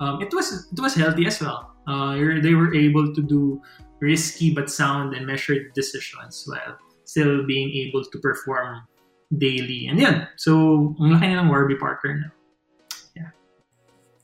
Um, 0.00 0.20
it 0.20 0.32
was 0.32 0.68
it 0.70 0.80
was 0.80 0.94
healthy 0.94 1.26
as 1.26 1.40
well. 1.40 1.72
Uh, 1.88 2.20
they 2.44 2.52
were 2.54 2.74
able 2.74 3.14
to 3.16 3.22
do 3.22 3.60
risky 4.00 4.52
but 4.52 4.68
sound 4.68 5.14
and 5.14 5.26
measured 5.26 5.72
decisions 5.74 6.44
while 6.46 6.76
still 7.04 7.46
being 7.46 7.72
able 7.72 8.04
to 8.04 8.18
perform 8.20 8.84
daily. 9.38 9.88
And 9.88 9.98
yan. 9.98 10.28
So, 10.36 10.94
ang 11.00 11.16
laki 11.16 11.32
na 11.32 11.40
ng 11.40 11.48
Warby 11.48 11.80
Parker 11.80 12.12
na. 12.12 12.28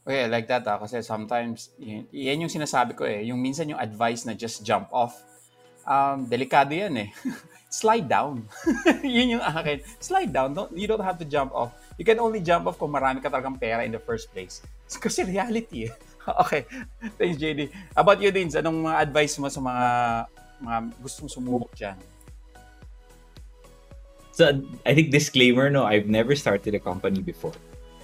Okay, 0.09 0.25
like 0.25 0.49
that 0.49 0.65
ah. 0.65 0.81
Kasi 0.81 1.05
sometimes, 1.05 1.69
yan, 1.77 2.09
yan 2.09 2.49
yung 2.49 2.49
sinasabi 2.49 2.97
ko 2.97 3.05
eh. 3.05 3.29
Yung 3.29 3.37
minsan 3.37 3.69
yung 3.69 3.77
advice 3.77 4.25
na 4.25 4.33
just 4.33 4.65
jump 4.65 4.89
off. 4.89 5.21
Um, 5.85 6.25
delikado 6.25 6.73
yan 6.73 6.97
eh. 6.97 7.13
Slide 7.69 8.09
down. 8.09 8.49
yun 9.05 9.37
yung 9.37 9.45
akin. 9.45 9.85
Slide 10.01 10.33
down. 10.33 10.57
Don't, 10.57 10.73
you 10.73 10.89
don't 10.89 11.05
have 11.05 11.21
to 11.21 11.29
jump 11.29 11.53
off. 11.53 11.77
You 12.01 12.09
can 12.09 12.17
only 12.25 12.41
jump 12.41 12.65
off 12.65 12.81
kung 12.81 12.89
marami 12.89 13.21
ka 13.21 13.29
talagang 13.29 13.61
pera 13.61 13.85
in 13.85 13.93
the 13.93 14.01
first 14.01 14.33
place. 14.33 14.65
Kasi 14.89 15.29
reality 15.29 15.93
eh. 15.93 15.93
okay. 16.43 16.65
Thanks, 17.21 17.37
JD. 17.37 17.69
About 17.93 18.17
you, 18.25 18.33
Dins, 18.33 18.57
anong 18.57 18.89
mga 18.89 19.13
advice 19.13 19.37
mo 19.37 19.53
sa 19.53 19.61
mga 19.61 19.87
mga 20.65 20.79
gustong 21.05 21.29
sumubok 21.29 21.77
dyan? 21.77 22.01
So, 24.33 24.49
I 24.89 24.97
think 24.97 25.13
disclaimer, 25.13 25.69
no, 25.69 25.85
I've 25.85 26.09
never 26.09 26.33
started 26.33 26.73
a 26.73 26.81
company 26.81 27.21
before. 27.21 27.53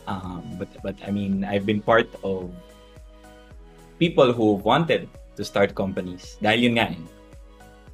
Um, 0.07 0.45
but, 0.59 0.69
but 0.83 0.97
I 1.07 1.11
mean, 1.11 1.45
I've 1.45 1.65
been 1.65 1.81
part 1.81 2.09
of 2.23 2.53
people 3.99 4.33
who 4.33 4.55
wanted 4.55 5.09
to 5.37 5.45
start 5.45 5.75
companies. 5.75 6.37
Dahil 6.43 6.61
yun 6.63 6.75
nga, 6.79 6.87
eh. 6.93 7.03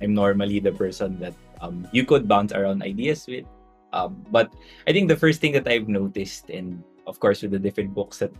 I'm 0.02 0.14
normally 0.14 0.60
the 0.60 0.72
person 0.72 1.20
that 1.20 1.34
um, 1.60 1.86
you 1.92 2.04
could 2.04 2.26
bounce 2.26 2.52
around 2.52 2.82
ideas 2.82 3.26
with. 3.28 3.44
Um, 3.92 4.24
but 4.30 4.52
I 4.86 4.92
think 4.92 5.08
the 5.08 5.16
first 5.16 5.40
thing 5.40 5.52
that 5.52 5.68
I've 5.68 5.88
noticed, 5.88 6.48
and 6.48 6.82
of 7.06 7.20
course 7.20 7.42
with 7.42 7.50
the 7.50 7.58
different 7.58 7.94
books 7.94 8.18
that 8.18 8.32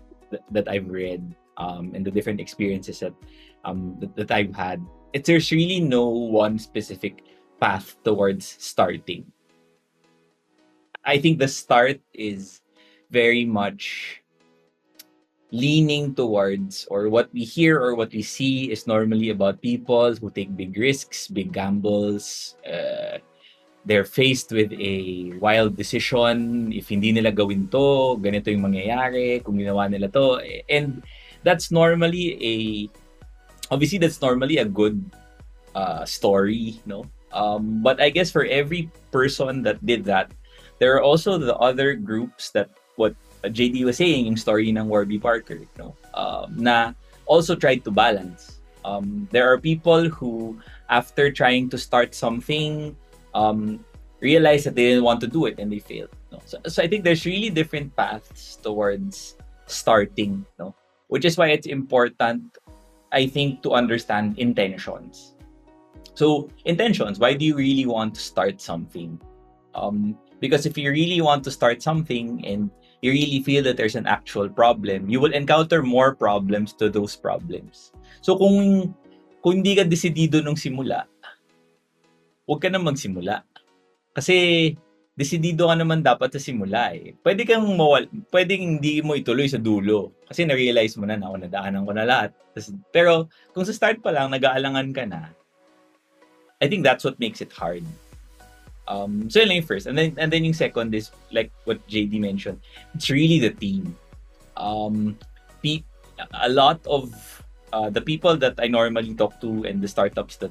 that, 0.51 0.69
I've 0.69 0.89
read, 0.89 1.35
um, 1.59 1.91
and 1.95 2.07
the 2.07 2.11
different 2.11 2.41
experiences 2.41 3.01
that 3.01 3.15
um, 3.65 3.97
that, 3.99 4.15
that 4.17 4.31
I've 4.31 4.55
had, 4.55 4.81
it's 5.13 5.27
there's 5.27 5.51
really 5.51 5.81
no 5.81 6.07
one 6.09 6.59
specific 6.59 7.27
path 7.61 7.99
towards 8.05 8.47
starting. 8.59 9.27
I 11.05 11.19
think 11.19 11.39
the 11.39 11.49
start 11.49 12.01
is 12.15 12.61
very 13.11 13.45
much 13.45 14.17
leaning 15.51 16.15
towards 16.15 16.87
or 16.91 17.11
what 17.11 17.29
we 17.35 17.43
hear 17.43 17.79
or 17.79 17.95
what 17.95 18.13
we 18.13 18.23
see 18.23 18.71
is 18.71 18.87
normally 18.87 19.31
about 19.31 19.61
people 19.61 20.15
who 20.15 20.31
take 20.31 20.57
big 20.57 20.79
risks, 20.79 21.27
big 21.27 21.53
gambles. 21.53 22.55
Uh, 22.63 23.19
they're 23.85 24.05
faced 24.05 24.53
with 24.53 24.71
a 24.73 25.33
wild 25.41 25.77
decision. 25.77 26.71
If 26.73 26.89
hindi 26.89 27.13
nila 27.13 27.33
gawin 27.33 27.67
to, 27.75 28.21
ganito 28.23 28.53
yung 28.53 28.63
mangyayari. 28.63 29.43
Kung 29.43 29.59
ginawa 29.59 29.91
nila 29.91 30.09
to. 30.15 30.39
And 30.69 31.03
that's 31.43 31.71
normally 31.71 32.39
a 32.39 32.55
obviously 33.71 33.99
that's 33.99 34.21
normally 34.23 34.59
a 34.59 34.67
good 34.67 35.03
uh, 35.75 36.05
story, 36.05 36.79
no. 36.87 37.07
Um, 37.33 37.83
but 37.83 38.03
I 38.03 38.11
guess 38.11 38.31
for 38.31 38.45
every 38.45 38.91
person 39.11 39.63
that 39.63 39.85
did 39.87 40.05
that, 40.05 40.31
there 40.79 40.95
are 40.97 41.03
also 41.03 41.39
the 41.39 41.57
other 41.57 41.95
groups 41.95 42.51
that 42.51 42.71
JD 43.45 43.85
was 43.85 43.97
saying, 43.97 44.27
yung 44.27 44.37
story 44.37 44.69
ng 44.69 44.89
Warby 44.89 45.19
Parker, 45.19 45.61
no, 45.79 45.97
um, 46.15 46.55
na 46.57 46.93
also 47.27 47.55
tried 47.55 47.85
to 47.85 47.91
balance. 47.91 48.61
Um, 48.85 49.29
there 49.31 49.51
are 49.51 49.59
people 49.59 50.09
who, 50.09 50.59
after 50.89 51.31
trying 51.31 51.69
to 51.71 51.79
start 51.79 52.15
something, 52.15 52.97
um, 53.35 53.85
realized 54.21 54.67
that 54.67 54.75
they 54.75 54.89
didn't 54.89 55.05
want 55.05 55.21
to 55.21 55.27
do 55.27 55.47
it 55.47 55.59
and 55.59 55.73
they 55.73 55.79
failed. 55.79 56.11
No? 56.33 56.41
So, 56.45 56.59
so 56.67 56.83
I 56.83 56.89
think 56.89 57.05
there's 57.05 57.25
really 57.25 57.51
different 57.51 57.95
paths 57.97 58.57
towards 58.57 59.37
starting. 59.67 60.45
No? 60.59 60.75
which 61.11 61.25
is 61.25 61.37
why 61.37 61.49
it's 61.49 61.67
important, 61.67 62.57
I 63.13 63.27
think, 63.27 63.63
to 63.63 63.73
understand 63.75 64.39
intentions. 64.39 65.35
So, 66.15 66.49
intentions, 66.65 67.19
why 67.19 67.35
do 67.35 67.45
you 67.45 67.57
really 67.57 67.85
want 67.85 68.15
to 68.15 68.21
start 68.21 68.61
something? 68.61 69.21
Um, 69.75 70.17
because 70.39 70.67
if 70.67 70.79
you 70.79 70.91
really 70.91 71.21
want 71.21 71.43
to 71.45 71.51
start 71.51 71.83
something 71.83 72.47
and 72.47 72.71
you 73.01 73.13
really 73.13 73.41
feel 73.41 73.65
that 73.65 73.77
there's 73.77 73.97
an 73.97 74.07
actual 74.07 74.49
problem, 74.49 75.09
you 75.09 75.21
will 75.21 75.33
encounter 75.33 75.83
more 75.83 76.15
problems 76.15 76.73
to 76.77 76.93
those 76.93 77.17
problems. 77.17 77.93
So 78.21 78.37
kung 78.37 78.93
kung 79.41 79.65
hindi 79.65 79.77
ka 79.77 79.89
desidido 79.89 80.45
nung 80.45 80.57
simula, 80.57 81.09
huwag 82.45 82.61
ka 82.61 82.69
na 82.69 82.81
magsimula. 82.81 83.41
Kasi 84.13 84.37
desidido 85.17 85.69
ka 85.69 85.77
naman 85.77 86.05
dapat 86.05 86.33
sa 86.33 86.41
simula 86.41 86.93
eh. 86.93 87.17
Pwede 87.25 87.49
kang 87.49 87.65
mawal, 87.65 88.09
pwedeng 88.33 88.77
hindi 88.81 89.01
mo 89.01 89.17
ituloy 89.17 89.49
sa 89.49 89.57
dulo. 89.57 90.13
Kasi 90.29 90.45
na-realize 90.45 90.97
mo 91.01 91.09
na 91.09 91.17
na, 91.17 91.33
nadaanan 91.33 91.89
ko 91.89 91.93
na 91.97 92.05
lahat. 92.05 92.31
Pero 92.93 93.33
kung 93.57 93.65
sa 93.65 93.73
start 93.73 94.05
pa 94.05 94.13
lang, 94.13 94.29
nag-aalangan 94.29 94.89
ka 94.93 95.05
na, 95.09 95.33
I 96.61 96.69
think 96.69 96.85
that's 96.85 97.09
what 97.09 97.17
makes 97.17 97.41
it 97.41 97.53
hard. 97.57 97.81
Um, 98.91 99.31
so 99.31 99.39
yun 99.39 99.55
lang 99.55 99.63
yung 99.63 99.71
first. 99.71 99.87
And 99.87 99.95
then, 99.95 100.19
and 100.19 100.35
then 100.35 100.43
yung 100.43 100.53
second 100.53 100.91
is, 100.95 101.15
like 101.31 101.55
what 101.63 101.79
JD 101.87 102.19
mentioned, 102.19 102.59
it's 102.95 103.09
really 103.09 103.39
the 103.39 103.55
team. 103.55 103.95
Um, 104.59 105.17
pe- 105.63 105.87
a 106.35 106.51
lot 106.51 106.83
of 106.91 107.15
uh, 107.73 107.89
the 107.89 108.03
people 108.03 108.37
that 108.37 108.59
I 108.59 108.67
normally 108.67 109.15
talk 109.15 109.41
to 109.41 109.63
and 109.63 109.81
the 109.81 109.87
startups 109.87 110.37
that 110.43 110.51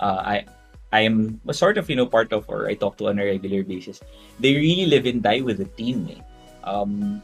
uh, 0.00 0.20
I 0.20 0.44
I 0.92 1.00
am 1.00 1.40
sort 1.52 1.76
of 1.76 1.88
you 1.88 1.96
know 1.96 2.06
part 2.06 2.32
of 2.32 2.44
or 2.48 2.68
I 2.68 2.74
talk 2.74 2.96
to 2.98 3.08
on 3.08 3.18
a 3.18 3.24
regular 3.24 3.64
basis. 3.64 4.00
They 4.38 4.54
really 4.54 4.86
live 4.86 5.06
and 5.06 5.22
die 5.22 5.40
with 5.40 5.58
the 5.58 5.68
team. 5.80 6.08
Eh. 6.12 6.20
Um, 6.68 7.22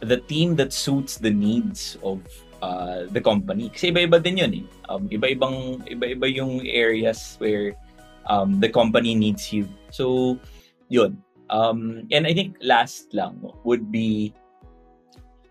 the 0.00 0.20
team 0.20 0.56
that 0.56 0.72
suits 0.72 1.16
the 1.16 1.30
needs 1.30 1.96
of 2.02 2.20
uh, 2.60 3.04
the 3.10 3.20
company. 3.20 3.68
Kasi 3.70 3.92
iba-iba 3.92 4.22
din 4.22 4.36
yun 4.38 4.52
eh. 4.60 4.64
Um, 4.88 5.08
iba-ibang 5.08 5.82
iba-iba 5.88 6.26
yung 6.28 6.64
areas 6.66 7.36
where 7.40 7.72
um, 8.28 8.60
the 8.60 8.68
company 8.68 9.14
needs 9.14 9.52
you. 9.52 9.68
So, 9.92 10.40
yun. 10.88 11.20
Um, 11.50 12.08
and 12.10 12.26
I 12.26 12.32
think 12.32 12.56
last 12.64 13.12
lang 13.12 13.44
would 13.62 13.92
be 13.92 14.32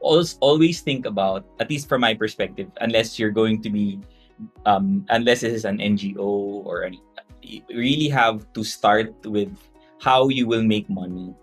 always, 0.01 0.37
always 0.41 0.81
think 0.81 1.05
about, 1.05 1.45
at 1.61 1.69
least 1.69 1.87
from 1.87 2.01
my 2.01 2.13
perspective, 2.13 2.67
unless 2.81 3.17
you're 3.17 3.31
going 3.31 3.61
to 3.61 3.69
be, 3.69 4.01
um, 4.65 5.05
unless 5.09 5.41
this 5.41 5.53
is 5.53 5.65
an 5.65 5.77
NGO 5.77 6.65
or 6.65 6.83
any, 6.83 6.99
you 7.41 7.61
really 7.69 8.09
have 8.09 8.51
to 8.53 8.63
start 8.63 9.13
with 9.25 9.53
how 10.01 10.27
you 10.29 10.47
will 10.47 10.63
make 10.63 10.89
money. 10.89 11.33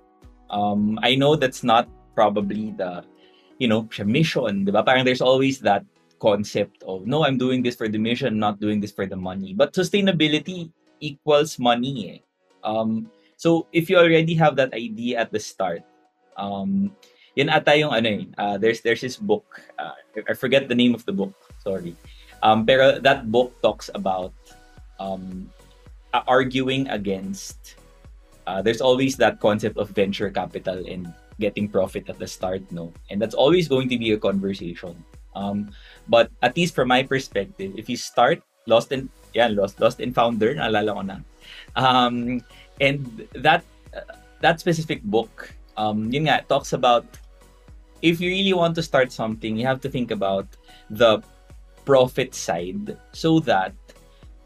Um, 0.51 0.99
I 1.03 1.15
know 1.15 1.37
that's 1.37 1.63
not 1.63 1.89
probably 2.15 2.75
the, 2.77 3.05
you 3.59 3.69
know, 3.69 3.89
mission? 4.05 4.67
Parang 4.67 5.05
there's 5.05 5.23
always 5.23 5.61
that 5.61 5.85
concept 6.19 6.83
of, 6.83 7.07
no, 7.07 7.25
I'm 7.25 7.39
doing 7.39 7.63
this 7.63 7.77
for 7.77 7.87
the 7.87 7.99
mission, 7.99 8.39
not 8.39 8.59
doing 8.59 8.81
this 8.81 8.91
for 8.91 9.07
the 9.07 9.17
money. 9.17 9.55
But 9.55 9.73
sustainability 9.73 10.73
equals 10.99 11.59
money. 11.59 12.11
Eh. 12.11 12.28
Um, 12.65 13.11
so 13.37 13.67
if 13.73 13.91
you 13.91 13.97
already 13.97 14.35
have 14.35 14.57
that 14.57 14.75
idea 14.75 15.19
at 15.19 15.33
the 15.33 15.41
start, 15.41 15.83
um, 16.37 16.93
yun 17.35 17.49
ata 17.49 17.77
yung 17.79 17.95
ano 17.95 18.09
eh, 18.09 18.23
uh, 18.39 18.59
there's 18.59 18.81
there's 18.83 19.01
this 19.01 19.17
book, 19.17 19.63
uh, 19.79 19.95
I 20.27 20.35
forget 20.35 20.67
the 20.67 20.75
name 20.75 20.95
of 20.95 21.07
the 21.07 21.15
book, 21.15 21.35
sorry. 21.63 21.95
Um, 22.43 22.67
pero 22.67 22.99
that 22.99 23.31
book 23.31 23.55
talks 23.63 23.91
about 23.95 24.35
um, 24.99 25.51
arguing 26.27 26.87
against 26.91 27.79
uh, 28.47 28.63
there's 28.63 28.81
always 28.81 29.17
that 29.21 29.39
concept 29.39 29.77
of 29.77 29.91
venture 29.91 30.31
capital 30.31 30.81
and 30.87 31.13
getting 31.39 31.69
profit 31.69 32.09
at 32.09 32.19
the 32.19 32.27
start, 32.27 32.63
no? 32.73 32.93
And 33.11 33.21
that's 33.21 33.35
always 33.35 33.69
going 33.69 33.89
to 33.91 33.99
be 33.99 34.13
a 34.13 34.19
conversation. 34.19 34.97
Um, 35.37 35.71
but 36.09 36.31
at 36.43 36.57
least 36.57 36.75
from 36.75 36.89
my 36.89 37.03
perspective, 37.05 37.75
if 37.77 37.89
you 37.89 37.97
start 37.97 38.43
lost 38.67 38.91
in 38.91 39.09
yeah, 39.35 39.49
Lost 39.49 39.81
Lost 39.81 40.01
in 40.01 40.13
Founder, 40.13 40.55
na. 40.55 41.21
Um, 41.77 42.41
and 42.81 43.27
that 43.35 43.65
that 44.41 44.61
specific 44.61 45.03
book, 45.03 45.53
um, 45.77 46.11
yun 46.13 46.29
nga, 46.29 46.45
talks 46.49 46.73
about 46.73 47.07
if 48.03 48.21
you 48.21 48.31
really 48.31 48.55
want 48.55 48.75
to 48.77 48.83
start 48.83 49.11
something, 49.11 49.57
you 49.57 49.67
have 49.67 49.81
to 49.83 49.91
think 49.91 50.11
about 50.11 50.47
the 50.91 51.23
profit 51.85 52.35
side 52.35 52.97
so 53.13 53.41
that 53.41 53.75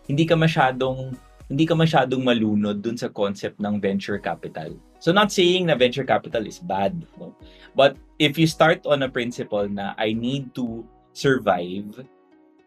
hindi 0.09 0.25
ka 0.25 0.35
masyadong 0.35 1.17
hindi 1.51 1.69
ka 1.69 1.77
masyadong 1.77 2.25
malunod 2.25 2.81
dun 2.81 2.97
sa 2.97 3.13
concept 3.13 3.61
ng 3.61 3.77
venture 3.77 4.17
capital. 4.17 4.73
So 5.03 5.13
not 5.13 5.35
saying 5.35 5.67
na 5.67 5.77
venture 5.77 6.07
capital 6.07 6.47
is 6.47 6.63
bad, 6.63 6.95
no? 7.19 7.35
but 7.75 7.99
if 8.23 8.39
you 8.39 8.47
start 8.47 8.87
on 8.87 9.03
a 9.03 9.11
principle 9.11 9.69
na 9.69 9.93
I 9.99 10.15
need 10.15 10.55
to 10.55 10.87
survive 11.13 12.07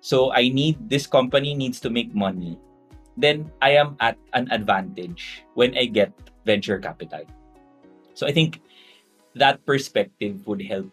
So 0.06 0.30
I 0.30 0.54
need 0.54 0.78
this 0.86 1.10
company 1.10 1.58
needs 1.58 1.82
to 1.82 1.90
make 1.90 2.14
money. 2.14 2.62
Then 3.18 3.52
I 3.62 3.80
am 3.80 3.96
at 4.00 4.18
an 4.34 4.52
advantage 4.52 5.44
when 5.56 5.78
I 5.78 5.86
get 5.86 6.12
venture 6.46 6.80
capital. 6.80 7.24
So 8.14 8.28
I 8.28 8.32
think 8.32 8.62
that 9.36 9.66
perspective 9.66 10.46
would 10.48 10.62
help 10.62 10.92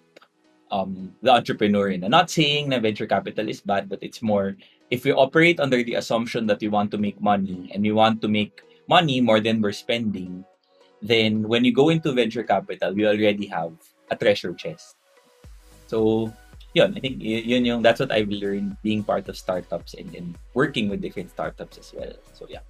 um, 0.71 1.15
the 1.23 1.31
entrepreneur. 1.31 1.91
In. 1.91 2.05
I'm 2.05 2.11
not 2.11 2.31
saying 2.31 2.71
that 2.71 2.83
venture 2.83 3.07
capital 3.07 3.49
is 3.49 3.61
bad, 3.61 3.89
but 3.89 3.99
it's 4.03 4.23
more 4.23 4.57
if 4.91 5.05
we 5.05 5.13
operate 5.13 5.61
under 5.61 5.83
the 5.83 5.95
assumption 5.95 6.47
that 6.47 6.61
we 6.61 6.69
want 6.69 6.91
to 6.91 6.99
make 6.99 7.21
money 7.21 7.71
and 7.73 7.83
we 7.83 7.93
want 7.93 8.21
to 8.21 8.29
make 8.29 8.61
money 8.89 9.21
more 9.21 9.41
than 9.41 9.63
we're 9.63 9.73
spending, 9.73 10.45
then 11.01 11.49
when 11.49 11.65
you 11.65 11.73
go 11.73 11.89
into 11.89 12.13
venture 12.13 12.43
capital, 12.43 12.93
we 12.93 13.07
already 13.07 13.47
have 13.47 13.73
a 14.11 14.17
treasure 14.17 14.53
chest. 14.53 14.97
So 15.87 16.33
yun, 16.75 16.97
I 16.97 17.01
think 17.01 17.21
yun 17.21 17.65
yung, 17.65 17.83
that's 17.83 18.01
what 18.01 18.11
I've 18.11 18.29
learned 18.29 18.77
being 18.83 19.05
part 19.05 19.29
of 19.29 19.37
startups 19.37 19.95
and, 19.95 20.15
and 20.15 20.35
working 20.55 20.89
with 20.89 21.01
different 21.01 21.31
startups 21.31 21.79
as 21.79 21.93
well. 21.93 22.13
So, 22.33 22.47
yeah. 22.49 22.65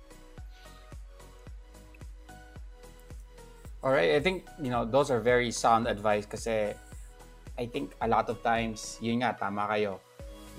All 3.83 3.91
right, 3.91 4.15
I 4.15 4.21
think, 4.21 4.47
you 4.62 4.71
know, 4.71 4.85
those 4.85 5.11
are 5.11 5.19
very 5.19 5.51
sound 5.51 5.87
advice 5.87 6.27
kasi 6.27 6.75
I 7.59 7.67
think 7.67 7.93
a 8.01 8.09
lot 8.09 8.31
of 8.31 8.43
times, 8.43 8.99
yun 9.03 9.23
nga, 9.23 9.35
tama 9.38 9.67
kayo. 9.67 9.99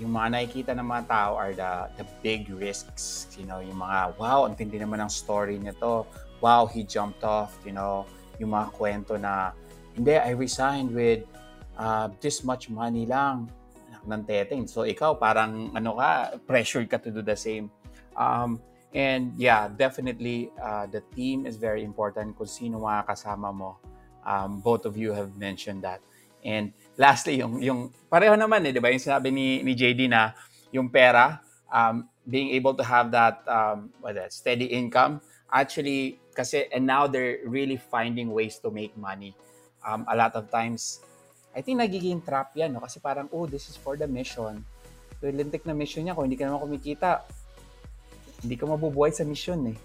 Yung 0.00 0.12
mga 0.12 0.28
nakikita 0.36 0.72
ng 0.76 0.84
mga 0.84 1.08
tao 1.08 1.36
are 1.36 1.52
the, 1.54 1.88
the 1.96 2.06
big 2.22 2.50
risks. 2.50 3.28
You 3.38 3.46
know, 3.46 3.60
yung 3.60 3.80
mga, 3.80 4.18
wow, 4.18 4.44
ang 4.44 4.56
tindi 4.56 4.76
naman 4.76 5.00
ng 5.00 5.10
story 5.10 5.58
nito. 5.58 6.06
Wow, 6.40 6.66
he 6.66 6.84
jumped 6.84 7.24
off. 7.24 7.56
You 7.64 7.72
know, 7.72 8.04
yung 8.38 8.52
mga 8.52 8.72
kwento 8.74 9.16
na, 9.16 9.52
hindi, 9.94 10.18
I 10.18 10.34
resigned 10.34 10.92
with 10.92 11.24
uh, 11.78 12.08
this 12.20 12.42
much 12.44 12.70
money 12.70 13.06
lang 13.06 13.50
ng 14.04 14.22
teteng. 14.24 14.68
So 14.68 14.84
ikaw 14.84 15.16
parang 15.16 15.72
ano 15.72 15.96
ka, 15.96 16.38
pressured 16.44 16.88
ka 16.88 17.00
to 17.00 17.10
do 17.10 17.22
the 17.24 17.36
same. 17.36 17.72
Um, 18.14 18.60
and 18.94 19.32
yeah, 19.36 19.66
definitely 19.68 20.52
uh, 20.60 20.86
the 20.86 21.02
team 21.16 21.46
is 21.48 21.56
very 21.56 21.82
important 21.82 22.36
kung 22.36 22.48
sino 22.48 22.84
mga 22.84 23.08
kasama 23.08 23.50
mo. 23.50 23.80
Um, 24.24 24.60
both 24.60 24.88
of 24.88 24.96
you 24.96 25.12
have 25.12 25.36
mentioned 25.36 25.84
that. 25.84 26.00
And 26.44 26.72
lastly, 26.96 27.40
yung, 27.40 27.60
yung 27.60 27.92
pareho 28.12 28.36
naman 28.36 28.64
eh, 28.68 28.72
di 28.72 28.80
ba? 28.80 28.92
Yung 28.92 29.00
sinabi 29.00 29.32
ni, 29.32 29.64
ni 29.64 29.72
JD 29.72 30.08
na 30.08 30.36
yung 30.72 30.92
pera, 30.92 31.40
um, 31.72 32.04
being 32.28 32.52
able 32.52 32.76
to 32.76 32.84
have 32.84 33.08
that, 33.12 33.40
um, 33.48 33.88
what 34.00 34.16
that 34.16 34.32
steady 34.32 34.68
income, 34.68 35.20
actually, 35.52 36.20
kasi, 36.36 36.68
and 36.72 36.84
now 36.84 37.08
they're 37.08 37.40
really 37.48 37.76
finding 37.76 38.32
ways 38.32 38.60
to 38.60 38.68
make 38.70 38.92
money. 38.96 39.32
Um, 39.84 40.04
a 40.08 40.16
lot 40.16 40.36
of 40.36 40.48
times, 40.52 41.00
I 41.54 41.62
think 41.62 41.78
nagiging 41.78 42.26
trap 42.26 42.50
yan, 42.58 42.74
no? 42.74 42.82
Kasi 42.82 42.98
parang, 42.98 43.30
oh, 43.30 43.46
this 43.46 43.70
is 43.70 43.78
for 43.78 43.94
the 43.94 44.10
mission. 44.10 44.66
So, 45.22 45.30
lintik 45.30 45.62
na 45.62 45.72
mission 45.72 46.04
niya. 46.04 46.18
Kung 46.18 46.26
hindi 46.26 46.34
ka 46.34 46.50
naman 46.50 46.66
kumikita, 46.66 47.22
hindi 48.42 48.58
ka 48.58 48.66
mabubuhay 48.66 49.14
sa 49.14 49.22
mission, 49.22 49.70
eh. 49.70 49.78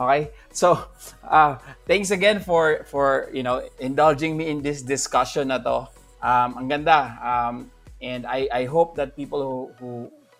Okay? 0.00 0.32
So, 0.50 0.80
uh, 1.28 1.60
thanks 1.84 2.10
again 2.10 2.40
for, 2.40 2.88
for, 2.88 3.28
you 3.36 3.44
know, 3.44 3.60
indulging 3.78 4.34
me 4.34 4.48
in 4.48 4.64
this 4.64 4.80
discussion 4.80 5.52
na 5.52 5.60
to. 5.60 5.92
Um, 6.24 6.56
ang 6.56 6.68
ganda. 6.72 7.20
Um, 7.20 7.68
and 8.00 8.24
I, 8.24 8.48
I 8.48 8.64
hope 8.64 8.96
that 8.96 9.12
people 9.12 9.44
who, 9.44 9.60
who, 9.76 9.90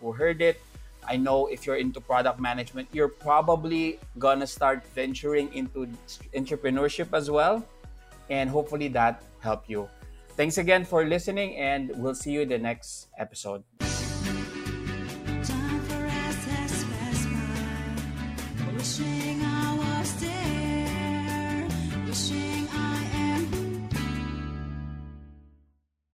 who 0.01 0.11
heard 0.11 0.41
it, 0.41 0.57
I 1.05 1.17
know 1.17 1.45
if 1.47 1.65
you're 1.65 1.77
into 1.77 2.01
product 2.01 2.39
management, 2.39 2.89
you're 2.91 3.09
probably 3.09 3.99
gonna 4.17 4.45
start 4.45 4.85
venturing 4.93 5.53
into 5.53 5.89
entrepreneurship 6.33 7.13
as 7.13 7.29
well. 7.29 7.65
And 8.29 8.49
hopefully 8.49 8.87
that 8.89 9.21
helped 9.41 9.69
you. 9.69 9.89
Thanks 10.41 10.57
again 10.57 10.85
for 10.85 11.05
listening, 11.05 11.55
and 11.55 11.91
we'll 11.97 12.15
see 12.15 12.31
you 12.31 12.41
in 12.41 12.49
the 12.49 12.57
next 12.57 13.09
episode. 13.15 13.61